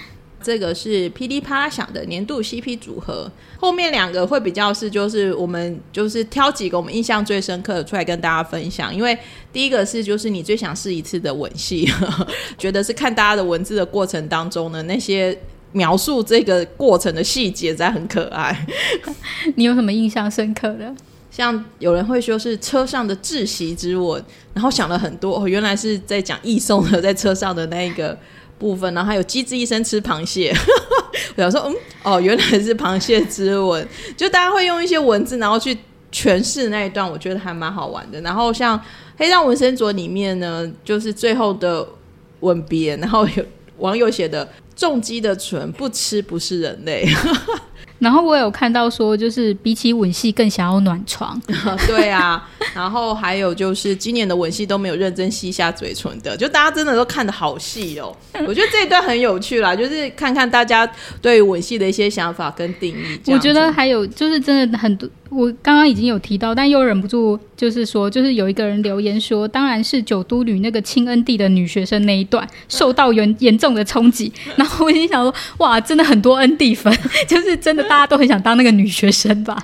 [0.42, 8.94] 这个是噼里啪啦响的年度 CP 组合，后面两个会比较是，就是我们就是挑几个我们印象最深刻的出来跟大家分享。
[8.94, 9.16] 因为
[9.52, 11.86] 第一个是就是你最想试一次的吻戏，
[12.56, 15.38] 觉得是看大家的文字的过程当中呢，那些
[15.72, 18.66] 描述这个过程的细节在很可爱。
[19.56, 20.94] 你有什么印象深刻的？
[21.30, 24.22] 像有人会说是车上的窒息之吻，
[24.54, 28.16] 然后想了很多，哦，原来是在讲易送的在车上的那一个。
[28.60, 30.54] 部分，然后还有机智医生吃螃蟹，
[31.34, 35.74] 我想说，嗯，哦，原来是螃蟹之吻，就大家会用一些文字，然后去
[36.12, 38.20] 诠释那一段，我觉得还蛮好玩的。
[38.20, 38.78] 然后像
[39.16, 41.88] 《黑藏纹身镯》里面呢，就是最后的
[42.40, 43.42] 吻别，然后有
[43.78, 44.46] 网友写的
[44.80, 47.06] “重击的唇不吃不是人类”。
[48.00, 51.38] 然后我有看到说，就是比起吻戏更想要暖床。
[51.86, 58.16] 对啊，然后还有就是今年的吻戏都没有认真吸下嘴唇的，就大家真的都看的好细哦。
[58.46, 60.90] 我觉得这一段很有趣啦，就是看看大家
[61.20, 63.20] 对吻戏的一些想法跟定义。
[63.26, 65.06] 我觉得还有就是真的很多。
[65.30, 74.32] 我刚刚已经有提到，但又忍不住，就是说，就是有一个人留言说，当然是九都女那个亲恩地的女学生那一段受到严严重的冲击。
[74.56, 76.92] 然后我心想说，哇，真的很多恩地粉，
[77.28, 79.56] 就是真的大家都很想当那个女学生吧。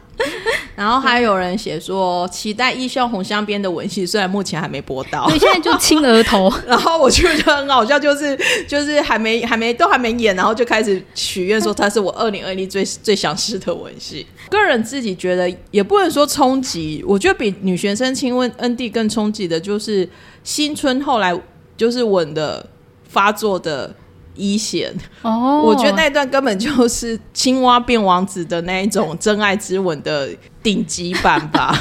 [0.77, 6.53] 然后还有人写说，期待《异校红香边》的吻戏，虽然目前还没播到，对，现在就亲额头。
[6.69, 14.27] 然后我就觉得很好笑，就是就是还没还没都还没演，然后就开始许愿说，他是我二零二零最最想试的吻戏。
[14.51, 20.09] 个人自己觉得也不能说冲击，我觉得比女学生亲吻恩蒂更冲击的，就是
[20.43, 21.39] 新春后来
[21.77, 22.65] 就是吻的
[23.09, 23.95] 发作的
[24.35, 30.29] 一线哦，我觉得那段根本就是青蛙变王子的那一种真爱之吻的
[30.63, 31.75] 顶级版吧。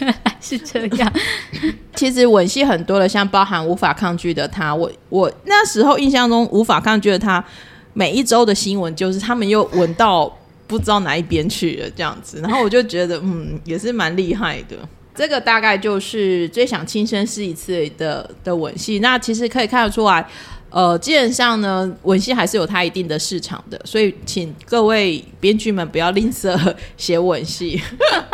[0.00, 1.12] 原来是这样，
[1.94, 7.44] 其实吻戏很多的，像包含无法抗拒的他，我我那时候印象中无法抗拒的他，
[7.92, 10.38] 每一周的新闻就是他们又吻到。
[10.66, 14.76] 不知道哪一边去了这样子，然后我就觉得，嗯，也是蛮厉害的。
[15.14, 18.98] 这个大概就是最想亲身试一次的的吻戏。
[19.00, 20.26] 那其实可以看得出来，
[20.70, 23.78] 呃，基本上呢，吻戏还是有它一定的市场的。
[23.84, 27.78] 所以，请各位编剧们不要吝啬写吻戏。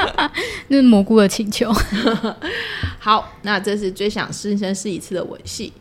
[0.68, 1.72] 那是蘑菇的请求。
[3.00, 5.72] 好，那这是最想亲身试一次的吻戏。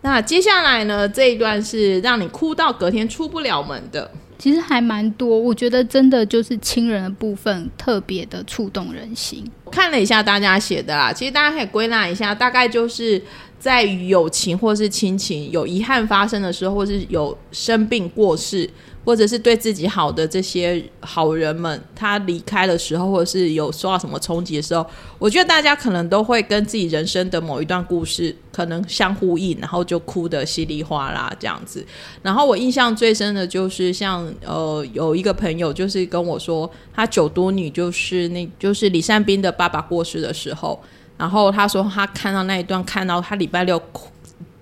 [0.00, 4.10] 那接下来呢，这一段是让你哭到隔天出不了门的。
[4.38, 9.44] 其实还蛮多，我觉得真的就是亲人的部分特别的触动人心。
[9.64, 13.20] 我看了一下大家写的啦，其实大家可以归纳一下，大概就是
[13.58, 18.68] 在于友情或是亲情有遗憾发生的时候，或是有生病过世。
[19.06, 24.84] 或者是对自己好的这些好人们，他离开的时候，或者是有受到什么冲击的时候，
[25.16, 31.86] 我觉得大家可能都会跟自己人生的某一段故事可能相呼应，然后就哭得稀里哗啦这样子。
[32.20, 40.82] 然后我印象最深的就是像呃有一个朋友就是跟我说，他九多女就是那就是李善斌的爸爸过世的时候，
[41.16, 44.10] 然后他说他看到那一段，看到他礼拜六哭。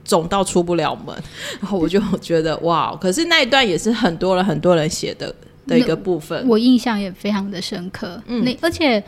[0.04, 1.16] 肿到出不了门，
[1.60, 2.94] 然后我就觉得哇！
[3.00, 5.34] 可是那一段也是很多人很多人写的
[5.66, 8.22] 的一个部分，我印象也非常的深刻。
[8.26, 9.02] 嗯，那而且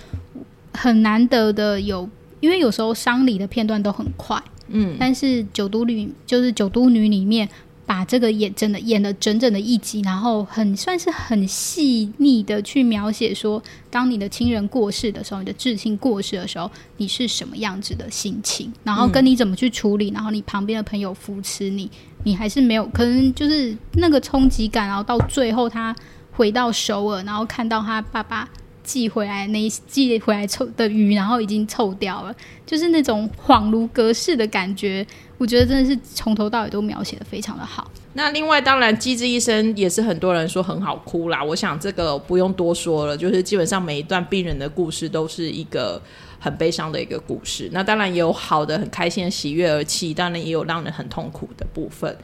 [0.73, 2.09] 很难得的有，
[2.41, 7.49] 因为有时候丧礼的片段都很快，嗯，但是九都女就是九都女里面。
[7.87, 21.89] 把这个演真的演了整整的一集，然后很算是很细腻的去描写说，当你的亲人过世的时候，你的至亲过世的时候，你是什么样子的心情，然后跟你怎么去处理，然后你旁边的朋友扶持你，
[22.25, 25.95] 你还是没有可能就是那个冲击感，然后到最后他
[26.33, 28.49] 回到首尔，然后看到他爸爸
[28.87, 32.35] 寄回来那寄回来臭的鱼，然后已经臭掉了，
[32.65, 35.05] 就是那种恍如隔世的感觉。
[35.39, 37.91] 我觉得真的是从头到尾都描写的非常的好。
[38.15, 41.45] 那另外，当然《机智医生》也是很多人说很好哭啦。
[41.45, 46.01] 我想这个不用多说了，就是基本上每一段病人的故事都是一个
[46.39, 47.69] 很悲伤的一个故事。
[47.73, 52.17] 那当然也有好的、很开心的喜悦而泣，当然也有让人很痛苦的部分。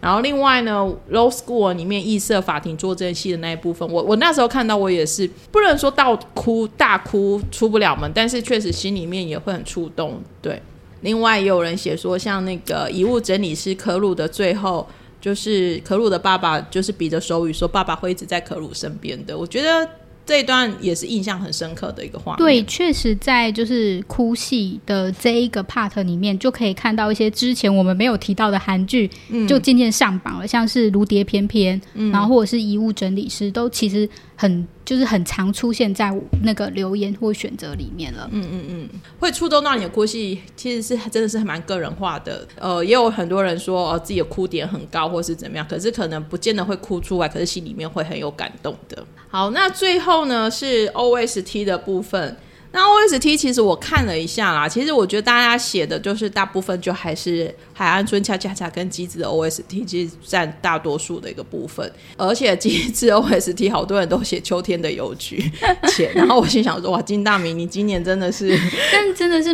[0.00, 10.62] 然后另外呢，《Law School》里面异色法庭作证戏的那一部分，我我那时候看到我也是不能说到哭大哭出不了门，但是确实心里面也会很触动，对。
[11.00, 14.86] 另外也有人写说，像那个遗物整理师可鲁的最后，
[15.20, 19.36] 就是可鲁的爸爸就是比着手语说，爸爸会一直在可鲁身边的。
[19.36, 19.88] 我觉得
[20.28, 22.36] 这一段也是印象很深刻的一个画面。
[22.36, 29.10] 对，确实在就是哭戏的这一个 part 里面，就可以看到一些之前我们没有提到的韩剧，
[29.48, 31.80] 就渐渐上榜了，像是《如蝶翩翩》，
[32.12, 34.06] 然后或者是遗物整理师，都其实
[34.36, 34.68] 很。
[34.88, 36.10] 就是很常出现在
[36.42, 38.26] 那个留言或选择里面了。
[38.32, 38.88] 嗯嗯嗯，
[39.20, 42.48] 会触动到你的哭戏，其实是真的是蛮个人化的。
[42.58, 49.04] 呃，也有很多人说哦自己的哭点很高，或是怎么样，可是可能不见得会哭出来，可是心里面会很有感动的。
[49.28, 52.34] 好，那最后呢是 OST 的部分。
[52.70, 61.90] 那 OST 其实我看了一下啦，其实我觉得大家写的就是大部分就还是海岸村恰恰恰跟机子的 OST，其实占大多数的一个部分。
[62.16, 65.42] 而且机智 OST 好多人都写秋天的邮局，
[65.88, 68.54] 且然后我心想说哇，金大明你今年真的是，
[68.92, 69.48] 但真的是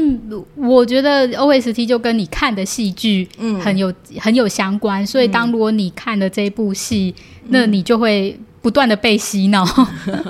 [0.56, 7.14] 我觉得 OST 就跟你看的戏剧嗯很有很有相关，所以当如果你看了这部戏，
[7.48, 8.36] 那你就会。
[8.64, 9.62] 不断的被洗脑，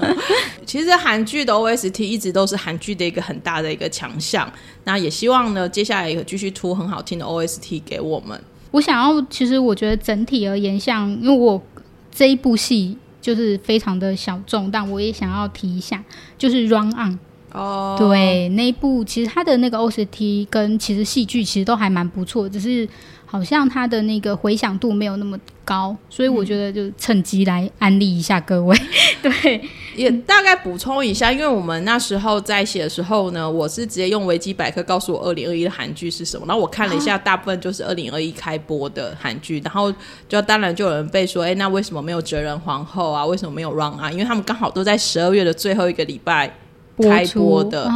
[0.66, 4.53] 其实韩剧的 OST 一直都是韩剧的一个很大的一个强项。
[4.82, 8.37] 那也希望呢，接下来也继续出很好听的 OST 给我们。
[8.72, 11.62] 我想要，其实我觉得整体而言，像因为我
[12.11, 16.03] 这一部戏就是非常的小众，但我也想要提一下，
[16.37, 17.12] 就是《Run On》
[17.53, 22.89] 哦，对，那一部其实它的那个 OST 跟其实戏剧其实都还蛮不错，只是。
[23.27, 28.77] 好像它的那个回响度没有那么高，所以我觉得就趁机来安利一下各位。
[29.22, 29.61] 对，
[29.97, 39.93] 也大概补充一下，因为我们那时候在写的时候呢，我是直接用维基百科告诉我二零二一的韩剧是什么，然后我看了一下，大部分就是二零二一开播的韩剧，然后
[40.29, 43.25] 就当然就有人被说，哎，那为什么没有哲人皇后啊？
[43.25, 44.11] 为什么没有 Run 啊？
[44.12, 46.55] 因为他们刚好都在十二月的最后一个礼拜。
[47.03, 47.90] 开播的，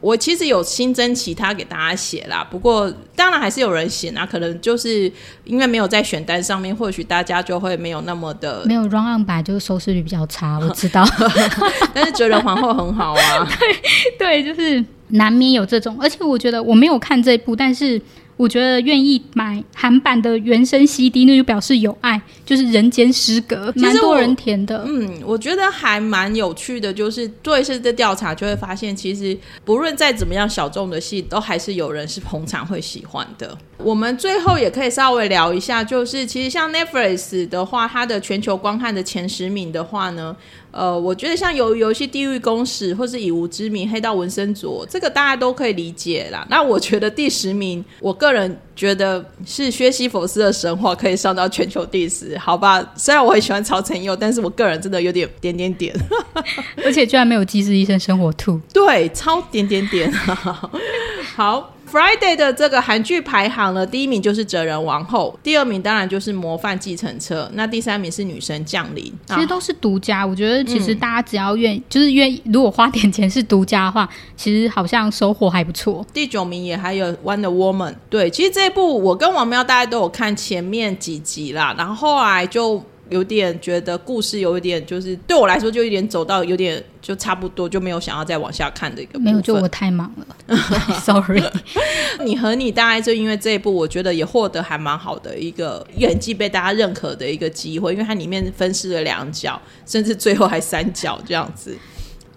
[0.00, 5.10] 我其实有新增其他给大家写啦，不过当然还是有人写啊，可能就是
[5.44, 11.04] 因为没有在选单上面，或许大家就会没有那么的没有 run on 吧，就是收视率比较差，我知道，
[11.92, 13.48] 但是觉得皇后很好啊，
[14.18, 18.00] 对对，就是难免有这种，而且我觉得我没有看这部，但是。
[18.36, 24.84] 我觉得愿意买韩版的原声 CD，那就表示有爱，就是人间失格，蛮多人填的。
[24.86, 33.56] 嗯，我觉得还蛮有趣的，就是做一次的调查，就会发现，其实不论再怎么样小众的戏，都还是有人是捧场会喜欢的。
[33.78, 40.34] 我们最后也可以稍微聊一下，就是其实像 Netflix 的话，它的全球观看的前十名的话呢。
[40.74, 46.44] 呃，我觉得像游游戏《地狱公使》或是以无之名《黑道纹身卓》，这个大家都可以理解啦。
[46.50, 52.84] 那我觉得第十名，我个人觉得是薛西佛斯的神话可以上到全球第十，好吧？
[52.96, 55.94] 虽然我很喜欢曹承佑，但是我个人真的有点点点点，
[56.84, 60.12] 而且居然没有《机智医生生活兔》，对，超点点点。
[61.36, 61.73] 好。
[61.94, 69.04] Friday 的这个韩剧排行呢，第一名就是《哲人王后》，第二名当然就是《模范继承车》，那第三名是《女神降临》。
[69.32, 76.04] 其实都是独家，我觉得其实大家只要愿，就是愿意，如果花点钱是独家的话，其实好像收获还不错。
[76.12, 77.92] 第九名也还有《Wonder Woman》。
[78.10, 82.82] 对，其实这一部我跟王喵大家都有看前面几集啦，然后后来就。
[83.10, 89.18] 有点觉得故事有一点，就是对我来说就有点走到有点就差不多，就没有想要再往下看的一个。
[89.18, 90.56] 没有，就我太忙了，
[91.04, 91.42] Sorry。
[92.24, 101.76] 你和你大概就因为这一部，我觉得也获得还蛮好的一个演技被大家认可的一个机会，因为它里面分饰了两角，甚至最后还三角这样子。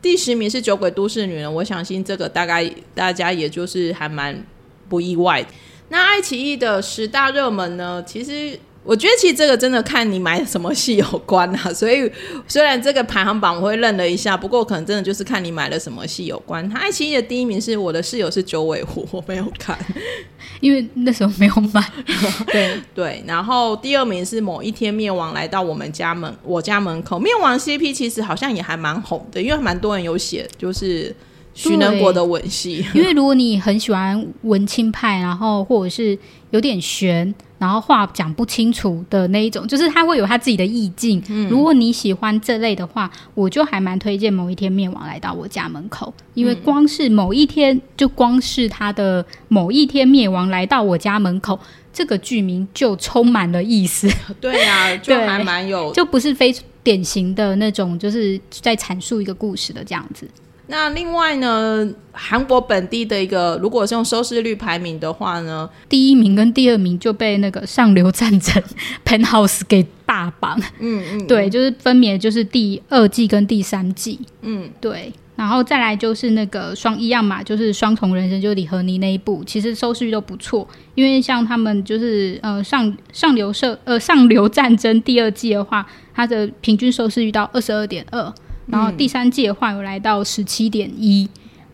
[0.01, 4.45] 第十名是《酒鬼都市女人》，我相信这个大概大家也就是还蛮
[4.89, 5.45] 不意外。
[5.89, 8.59] 那爱奇艺的十大热门呢，其实。
[8.87, 12.09] 我觉得其实这个真的看你买什么戏有关啊， 所以
[12.47, 16.65] 虽然这个排行榜我会认了一下，不过可能真的就是看你买了什么戏有关。
[16.73, 19.77] 爱奇艺的第一名是我的室友是九尾狐，我没有看，
[20.61, 21.83] 因为那时候没有买。
[22.47, 31.13] 对对，然后第二名是某一天灭亡来到我们家门我家门口，灭亡 CP 其实好像也还蛮红的，因为蛮多人有写就是
[31.53, 32.85] 徐能国的吻戏。
[32.93, 36.17] 因为如果你很喜欢文青派，然后或者是
[36.51, 37.35] 有点悬。
[37.59, 41.21] 然后话讲不清楚的那一种，就是他会有他自己的意境。
[41.49, 51.59] 如果你喜欢这类的话，我就还蛮推荐某一天灭亡来到我家门口，因为光是某一天，就光是他的某一天灭亡来到我家门口
[51.91, 54.07] 这个剧名就充满了意思。
[54.39, 60.29] 对啊，就还蛮有，就不是非典型的那种，就是在阐述一个故事的这样子。
[60.69, 68.61] 那另外呢，韩国本地的一个，如果是用收视率排名的话呢，第一名跟第二名就被那个《上流战争
[69.05, 70.61] 》Penthouse 给霸榜。
[70.79, 74.19] 嗯嗯，对，就是分别就是第二季跟第三季。
[74.41, 80.67] 嗯，对，然后再来就是那个双一样嘛，就是双重人生，就是李和妮那一部，其实收视率都不错。
[80.95, 88.33] 因为像他们就是呃上上流社呃上流战争第二季的话，它的平均收视率到二十二点二。
[88.67, 91.27] 然后第三季的话有来到十七点一，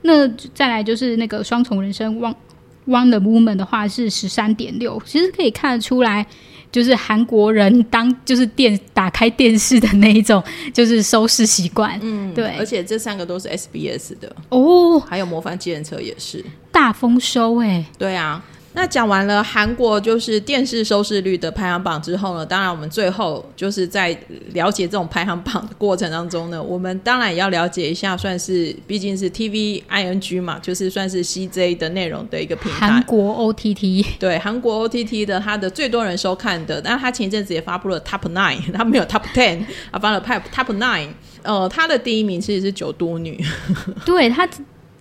[0.03, 2.35] 那再来就是那个双重人生 One
[2.87, 6.25] One the Woman 的话是十三点六，其实可以看得出来，
[6.71, 16.43] 就是韩国人当就是电打开电视的那一种就是收视习惯，嗯，对，而且这三个都是 SBS 的哦，还有模范纪人车也是。
[16.71, 18.43] 大丰收哎，对啊。
[18.75, 24.17] 那讲完了韩国就是电视收视率的排行榜之后呢，当然我们最后就是在
[24.53, 32.87] 了解这种排行榜的过程当中呢，我们当然也要了解一下，算是毕竟是 TV ING 嘛，就是算是 CJ 的内容的一个平台。
[32.87, 41.09] 韩国 OTT 对韩国 OTT 的它的最多人收看的，但是它前一阵子也发布了 Top Nine， 它没有 Top Ten，啊发了 Top Nine，
[41.43, 43.39] 呃，它的第一名其实是九都女，
[44.03, 44.49] 对它。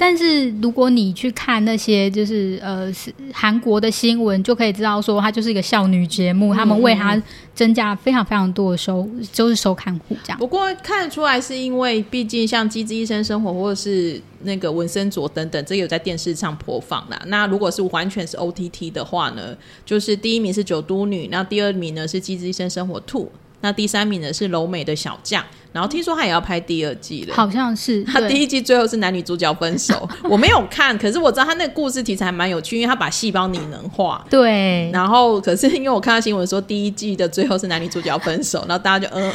[0.05, 2.92] 但是如果你去看那些就是呃
[3.32, 7.22] 韩国的新闻，就可以知道说它就是一个少女节目，他们为它
[7.55, 10.38] 增加非常非常多的收，就是收看户这样。
[10.40, 17.22] 不过看得出来是因为毕竟像《机智医生生活》或者是那个《文森佐》等等，这有在电视上播放啦。
[17.28, 23.26] 那如果是完全是 OTT 的话呢，就是第一名是九都女，那第二名呢是《机智医生生活 Two》，
[23.62, 25.42] 那第三名呢是柔美的小将。
[25.72, 28.04] 然后听说他也要拍第二季了，好像是。
[28.12, 34.22] 他第一季最后是男女主角分手， 我没有看，可是我知道他那个故事题材蛮有趣，因为他把细胞拟人化。
[34.28, 34.90] 对。
[34.92, 39.32] 然后，可是因为我看到新闻说第一季的最后是男女主角分手，然后大家就 嗯，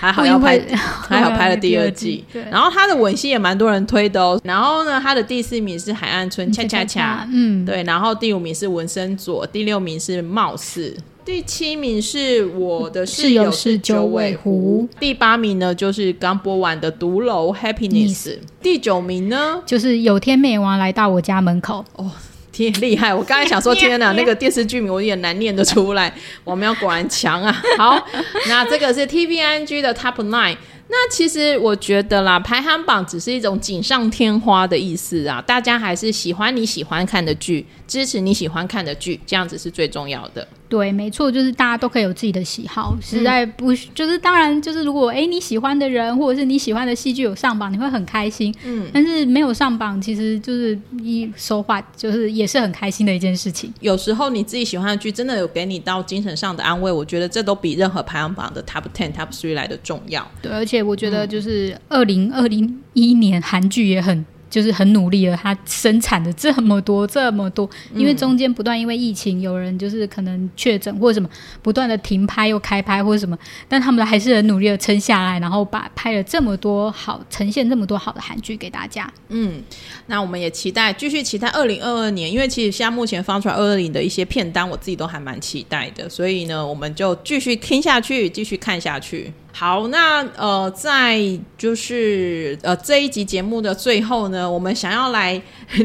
[0.00, 2.24] 还好要拍，还好拍了第二季。
[2.32, 2.42] 对。
[2.50, 4.40] 然后他的吻戏也蛮多人推的哦。
[4.42, 7.82] 然后呢，他的第四名是海岸村恰恰恰，嗯，对。
[7.82, 10.96] 然后第五名是文森佐，第六名是貌似。
[11.30, 22.10] 第七名是我的室友是九尾狐，第八名呢就是刚播完的独楼 Happiness，第九名呢就是有天美王来到我家门口哦，
[22.50, 23.14] 天厉害！
[23.14, 26.12] 我刚才想说 天哪，那个电视剧名我有点难念得出来，
[26.42, 27.62] 我们要果然强啊！
[27.78, 28.04] 好，
[28.48, 30.56] 那这个是 TVNG 的 Top Nine。
[30.88, 40.48] 那其实我觉得啦，排行榜只是一种锦上添花的意思啊，大家还是喜欢你喜欢看的剧，支持你喜欢看的剧，这样子是最重要的。
[40.70, 48.54] 对，没错，就是大家都可以有自己的喜好，实在不就是当然就是如果哎你喜欢的人或者是你喜欢的戏剧有上榜，你会很开心。
[48.64, 53.74] 嗯，但是没有上榜，其实就是一说话就是也是很开心的一件事情。
[53.80, 60.24] 有时候你自己喜欢的剧真的有给你到精神上的安慰，我觉得这都比任何排行榜的 top ten top three 来的重要。
[60.40, 64.24] 对，而且我觉得就是二零二零一年韩剧也很。
[64.50, 71.30] 就是很努力了，他生产的这么多这么多，因为中间不断因为疫情，有人就是可能确诊或者什么，
[71.62, 73.38] 不断的停拍又开拍或者什么，
[73.68, 79.10] 但他们还是很努力的撑下来，然后把拍了这么多好呈现这么多好的韩剧给大家。
[79.28, 79.62] 嗯，
[80.06, 89.32] 那我们也期待继续期待二零二二年，因为其实现在目前放出来二二零的一些片单，我自己都还蛮期待的，所以呢，我们就继续听下去，继续看下去。
[89.52, 91.20] 好，那呃，在
[91.58, 95.40] 就是呃这一集节目的最后呢，我们想要来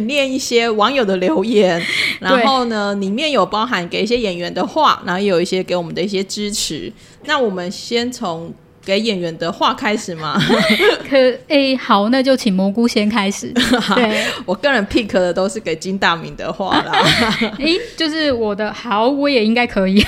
[0.06, 1.82] 念一些网友的留言，
[2.20, 6.92] 然后呢，里面有包含给一些演员的话，然后也有一些给我们的一些支持。
[7.26, 8.54] 那我们先从。
[8.86, 10.40] 给演员的话开始吗？
[11.10, 11.18] 可
[11.48, 13.52] 诶，好，那就请蘑菇先开始。
[13.96, 16.94] 对我个人 pick 的都是给金大明的话啦。
[17.60, 20.02] 诶，就是我的好，我也应该可以。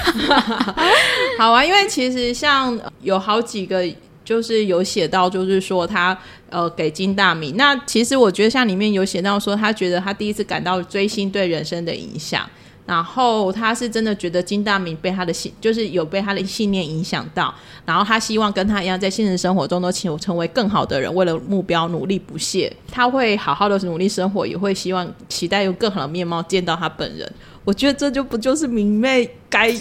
[1.37, 3.83] 好啊，因为其实像有好几个，
[4.23, 6.17] 就是有写到，就是说他
[6.49, 7.57] 呃给金大明。
[7.57, 12.47] 那其实我觉得像里面有写到说，他觉得他第一次感到追星对人生的影响。
[12.87, 17.53] 然后他是真的觉得金大明被他的信，就是有被他的信念影响到，
[17.85, 22.73] 然后他希望跟他一样，在现实生活中都成成为更好的人，为了目标努力不懈。
[22.89, 27.29] 他会好好的努力生活，也会希望期待用更好的面貌见到他本人。
[27.65, 29.75] 我觉得这就不就是明媚该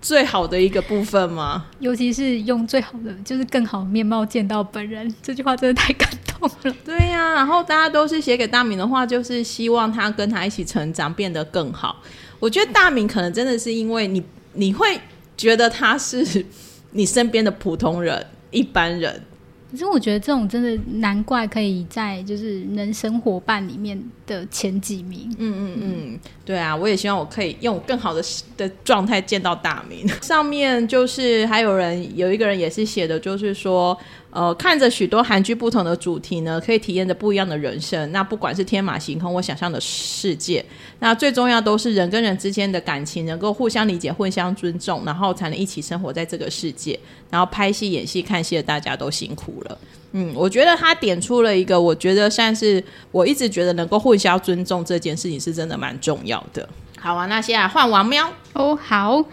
[0.00, 1.66] 最好的一个部分吗？
[1.80, 6.76] 尤其是用最好的，就是更好的面貌见到本人，这句话真的太感动了。
[6.82, 12.00] 对呀，然后大家都是写给大明的话，就是希望他跟他一起成长，变得更好。
[12.38, 14.22] 我觉得大明可能真的是因为你，
[14.52, 14.98] 你会
[15.36, 16.44] 觉得他是
[16.92, 19.22] 你身边的普通人、一般人。
[19.68, 25.28] 可是我觉得这种真的难怪可以在就是人生伙伴里面的前几名。
[25.38, 28.22] 嗯嗯嗯，对啊，我也希望我可以用更好的
[28.56, 30.06] 的状态见到大明。
[30.22, 33.96] 上面就是还有人有一个人也是写的，就是说。
[34.30, 38.12] 呃，看着许多韩剧不同的主题呢，可以体验着不一样的人生。
[38.12, 40.62] 那不管是天马行空或想象的世界，
[40.98, 46.98] 那最重要都是人跟人之间的感情能够互相理解、互相尊重，然后才能一起生活在这个世界。
[47.30, 49.78] 然后拍戏、演戏、看戏的大家都辛苦了。
[50.12, 56.68] 嗯，我觉得他点出了一个，我觉得算是我一直觉得能够互相尊重这件事情是真的蛮重要的。
[56.98, 59.24] 好啊，那现在换王喵哦，好。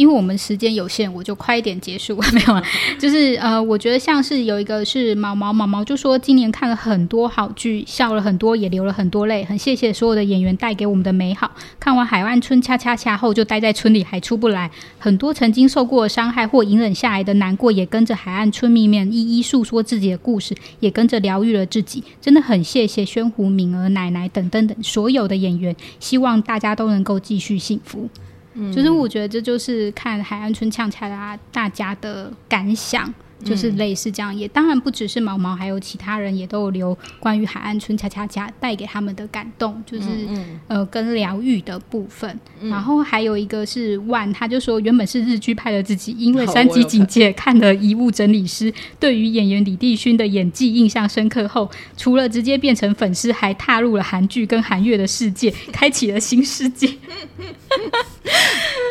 [0.00, 2.16] 因为我们时间有限，我就快一点结束。
[2.32, 2.62] 没有，
[2.98, 11.50] 就是呃，我觉得像是有一个是毛毛毛毛，就说今年看了很多好剧，笑了很多，也流了很多泪，很谢谢所有的演员带给我们的美好。
[11.78, 22.02] 看完《海岸村恰恰恰》后，就待在村里还出不来，很多曾经受过伤害或隐忍下来的难过，也跟着海岸村里面一一诉说自己的故事，也跟着疗愈了自己。
[22.22, 28.08] 真的很谢谢宣虎、敏儿、奶奶等等等所有的演员，希望大家都能够继续幸福。
[28.72, 33.12] 就是我觉得这就是看《海岸村呛起来大家的感想。
[33.44, 40.08] 就是类似这样，也当然不只是毛毛，还有其他人也都有留关于海岸村恰恰恰带给他们的感动，就是
[40.68, 42.38] 呃跟疗愈的部分。
[42.62, 56.92] 然后还有一个是万，他就说原本是日剧派的自己，因为三级警戒看了遗物整理师，对于演员李帝勋的演技印象深刻后，除了直接变成粉丝，还踏入了韩剧跟韩乐的世界，开启了新世界。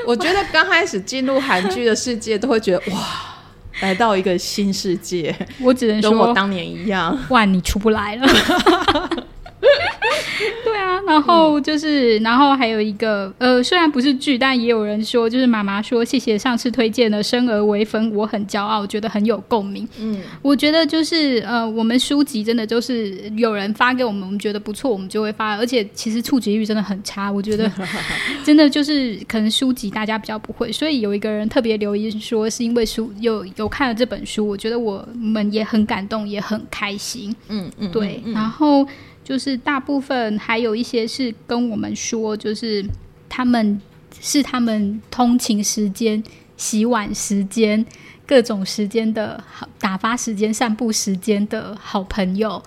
[0.08, 3.36] 我觉得刚开始进入韩剧的世界，都会觉得哇。
[3.82, 8.28] 来到一个新世界，我只能说跟我当年一样，哇，你出不来了。
[10.64, 19.88] 对啊，然后就是，然后还有一个，呃，虽然不是剧，但也有人说，就是妈妈说谢谢上次推荐的《生而为分》，我很骄傲，觉得很有共鸣。
[20.00, 25.58] 嗯，我觉得就是呃，我们书籍真的就是有人发给我们，我们觉得不错，我们就会发。
[25.58, 27.70] 而且其实触及率真的很差，我觉得
[28.44, 37.36] 真的就是可能书籍大家比较不会，所以有一个人特别留言说，是因为书有有看了这本书，我觉得我们也很感动，也很开心。
[37.50, 38.88] 嗯嗯，对，然后。
[39.30, 42.84] 就是大部分还有一些是跟我们说，就是
[43.30, 43.80] 他们
[44.20, 46.24] 是他们通勤时间、
[46.58, 47.86] 洗碗时间、
[48.26, 52.60] 各种时间的好打发时间、散步时间的好朋友。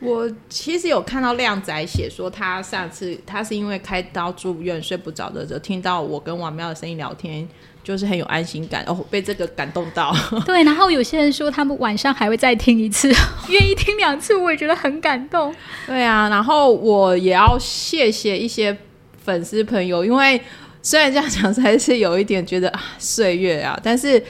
[0.00, 7.48] 我其实有看到靓仔写说，他上次他是因为开刀住院睡不着的时候，听到我跟王喵的声音聊天。
[7.86, 10.12] 就是很有安心感，哦，被这个感动到。
[10.44, 13.08] 对，然后有些人说他们晚上还会再听一次，
[13.48, 15.54] 愿意听两次，我也觉得很感动。
[15.86, 18.76] 对啊，然后我也要谢谢一些
[19.24, 20.40] 粉丝朋友，因为
[20.82, 24.20] 虽然这样讲还是有一点觉得啊岁月啊，但是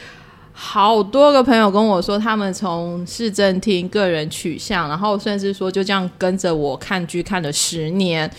[0.52, 8.30] 好多个朋友跟我说，他们从市政厅个人取向，然后甚至说就这样跟着我看剧看了十年，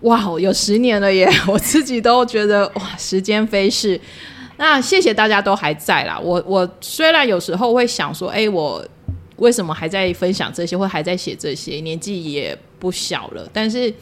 [0.00, 1.28] 哇，有十年了耶！
[1.46, 4.00] 我自己都觉得哇，时间飞逝。
[4.56, 6.18] 那谢谢大家都还在啦。
[6.18, 8.84] 我我虽然有时候会想说，哎，我
[9.36, 13.92] 为什么还在分享这些，或还在写这些，年纪也不小了，但是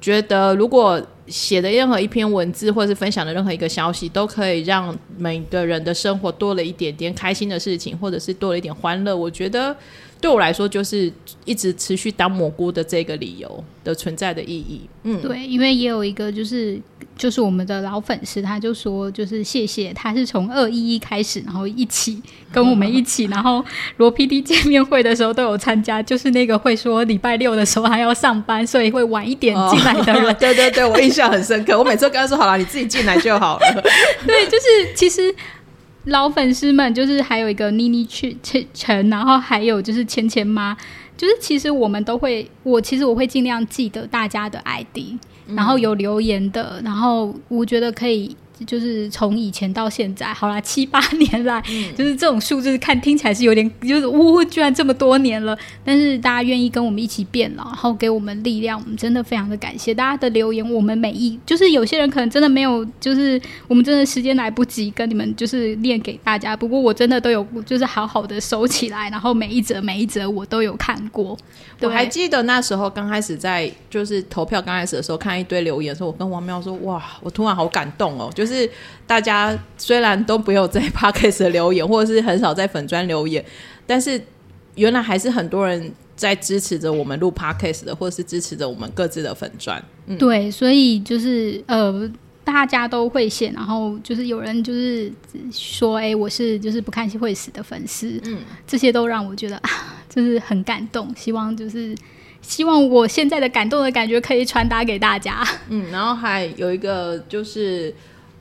[0.00, 9.76] 觉得如果写的任何一篇文字，或是分享的任何一个消息，都可以让每个人的生活多了一点点开心的事情，或者是多了一点欢乐，我觉得
[10.20, 11.12] 对我来说就是
[11.44, 14.80] 一直持续当蘑菇的这个理由的存在的意义。
[15.04, 16.78] 嗯，对，因为也有一个就是
[17.16, 22.20] 就是我们的老粉丝，他就说就是谢谢，他是从二一一开始，然后一起
[22.52, 23.64] 跟我们一起，然后
[23.98, 30.34] 罗 PD 见面会的时候都有参加，就是那个会说礼拜六的时候还要上班，所以会晚一点进来的人。
[30.34, 31.78] 对对对，我印象很深刻。
[31.78, 33.82] 我每次都跟他说好了，你自己进来就好了。
[34.26, 35.34] 对，就是其实
[36.08, 40.76] 老粉丝们，就是还有一个妮妮去去陈，然后还有就是芊芊妈，
[41.16, 45.16] 就是其实我们都会，我其实我会尽量记得大家的 ID，
[45.54, 48.36] 然后有留言的，然后我觉得可以。
[48.66, 51.62] 就是从以前到现在，好啦，七八年来，
[51.96, 55.56] 就是这种数字看听起来是有点，就是呜，居然这么多年了。
[55.84, 60.68] 但是大家愿意跟我们一起变老，然后给我们力量，我们真的非常的感谢大家的留言。
[60.72, 66.56] 我们每一，就是有些人可能真的没有，就是我们真的时间来不及跟你们就是念给大家。
[66.56, 71.36] 不过我真的都有，就是好好的收起来，然后每一则每一则我都有看过。
[71.80, 78.47] 我还记得那时候刚开始在就是投票刚开始的时候，看一堆留言的时候，我跟王喵说：“哇，我突然好感动哦！”就是
[79.06, 83.44] 大家虽然都不有在 podcast 留言，或者是很少在粉砖留言，
[83.86, 84.20] 但是
[84.74, 89.82] 原来还是很多人在支持着我们录 podcast 的，或者是支持着我们各自的粉砖。
[90.06, 92.10] 嗯，对，所以就是呃。
[92.44, 95.12] 大家都会写，然后就是有人就是
[95.52, 99.70] 说，哎，我是就是不看戏会死的粉丝，嗯，这些都让我觉得啊，
[100.08, 101.14] 就是很感动。
[101.14, 101.94] 希望就是
[102.40, 105.46] 希望我现在的感动的感觉可以传达给大家。
[105.68, 107.94] 嗯，然后还有一个就是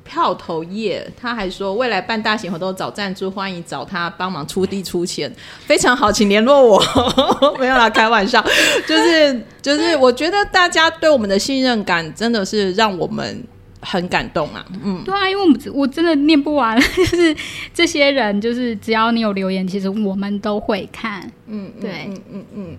[0.08, 5.32] 票投业，他还说未来办大型活动找赞助，欢迎找他帮忙出地出钱，
[5.66, 6.82] 非常好，请联络我。
[7.60, 8.44] 没有啦，开玩笑，
[8.88, 13.44] 就是就是，我觉得大家对我们的信任感真的是让我们。
[13.80, 17.34] 很感动啊，嗯，对啊，因为我们我真的念不完， 就是
[17.76, 22.78] 这些人，就是只要你有留言，其实我们都会看，嗯，对，嗯嗯嗯。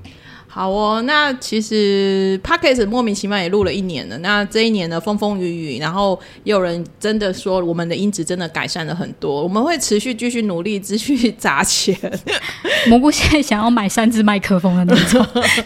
[0.50, 4.16] 好哦，那其实 p a c k e s 莫名其妙也录了一年了。
[4.18, 9.42] 那这一年呢，风风雨雨，然后也有人真的说我们的音质真的改善了很多。
[9.42, 11.94] 我们会持续继续努力，继续砸钱。
[12.88, 15.24] 蘑菇现在想要买三支麦克风的那种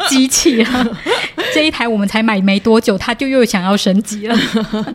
[0.08, 0.86] 机器啊，
[1.54, 4.36] 这一台我们才买没多久，他就又想要升级了。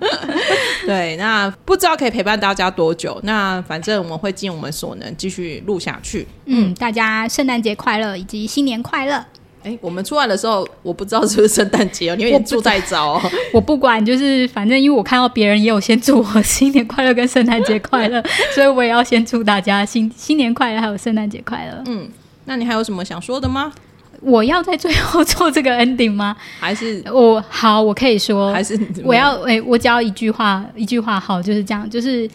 [0.86, 3.18] 对，那不知道可以陪伴大家多久？
[3.24, 6.28] 那反正我们会尽我们所能继续录下去。
[6.46, 9.26] 嗯，大家圣诞节快乐，以及新年快乐。
[9.68, 13.22] 哎，我们出来的时候，我不知道是不是圣诞节哦，因为住在早。
[13.52, 18.24] 我不管，就是反正因为我看到别人也有先祝我新年快乐跟圣诞节快乐，
[18.56, 21.84] 所以我也要先祝大家新新年快乐，还有圣诞节快乐。
[21.88, 22.08] 嗯，
[22.46, 23.74] 那你还有什么想说的吗？
[24.22, 26.36] 我要在最后做这个 ending 吗？
[26.60, 32.28] 还是我好，我可以说，还是我要哎，我只要一句话，一句话好，就是这样，就是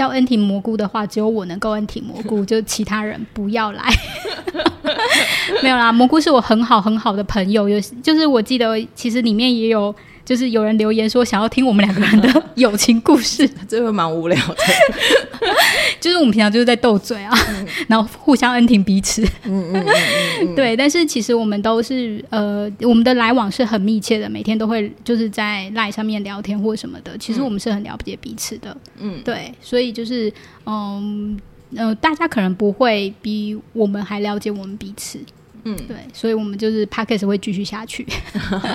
[0.00, 3.82] 要恩婷蘑菇的话，只有我能够恩婷蘑菇， 就其他人不要来。
[5.62, 9.94] 没有啦，蘑菇是我很好很好的朋友，有就是我记得其实里面也有。
[10.22, 14.56] 就是有人留言说想要听我们两个人的友情故事， 这个蛮无聊的。
[16.00, 17.30] 就是我们平常就是在斗嘴啊，
[17.88, 19.22] 然后互相恩挺彼此。
[19.44, 19.84] 嗯嗯
[20.40, 20.76] 嗯， 对。
[20.76, 27.16] 但是其实我们都是呃，我们的来往是很密切的，每天都会就是在赖上面聊天或什么的。
[27.18, 28.76] 其实我们是很了解彼此的。
[28.98, 29.52] 嗯，对。
[29.60, 30.32] 所以就是
[30.66, 31.38] 嗯
[31.76, 35.18] 呃，大家可能不会比我们还了解我们彼此。
[35.64, 38.06] 嗯，对，所以我们就是 p a c k a g e 会继续下去。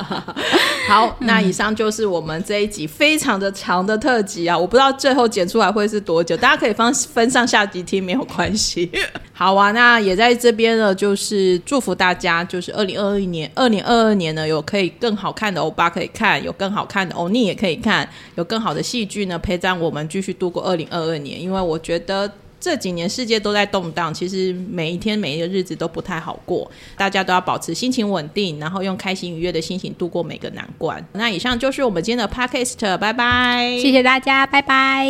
[0.87, 4.57] 好，那以上就是我们这一集非常的长的特辑啊！
[4.57, 8.91] 我不知道最后剪出来会是多久，大家可以分 分上下集听，没有关系。
[9.33, 21.41] 好啊，那也在这边呢，就是祝福大家，就是二零二二年，二零二二年呢，有可以更好看的欧巴可以看，有更好看的欧尼也可以看，有更好的戏剧呢陪伴我们继续度过二零二二年。
[21.41, 22.31] 因为我觉得。
[22.59, 31.05] 这几年世界都在动荡，其实每一天每一个日子都不太好过，大家都要保持心情稳定，然后用开心愉悦的心情度过每个难关。
[31.13, 35.05] 那以上就是我们今天的 podcast，拜拜，谢谢大家，拜拜。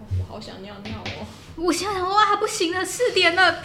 [0.00, 3.58] 我好想尿尿哦，我想想哇，不行了，四点了。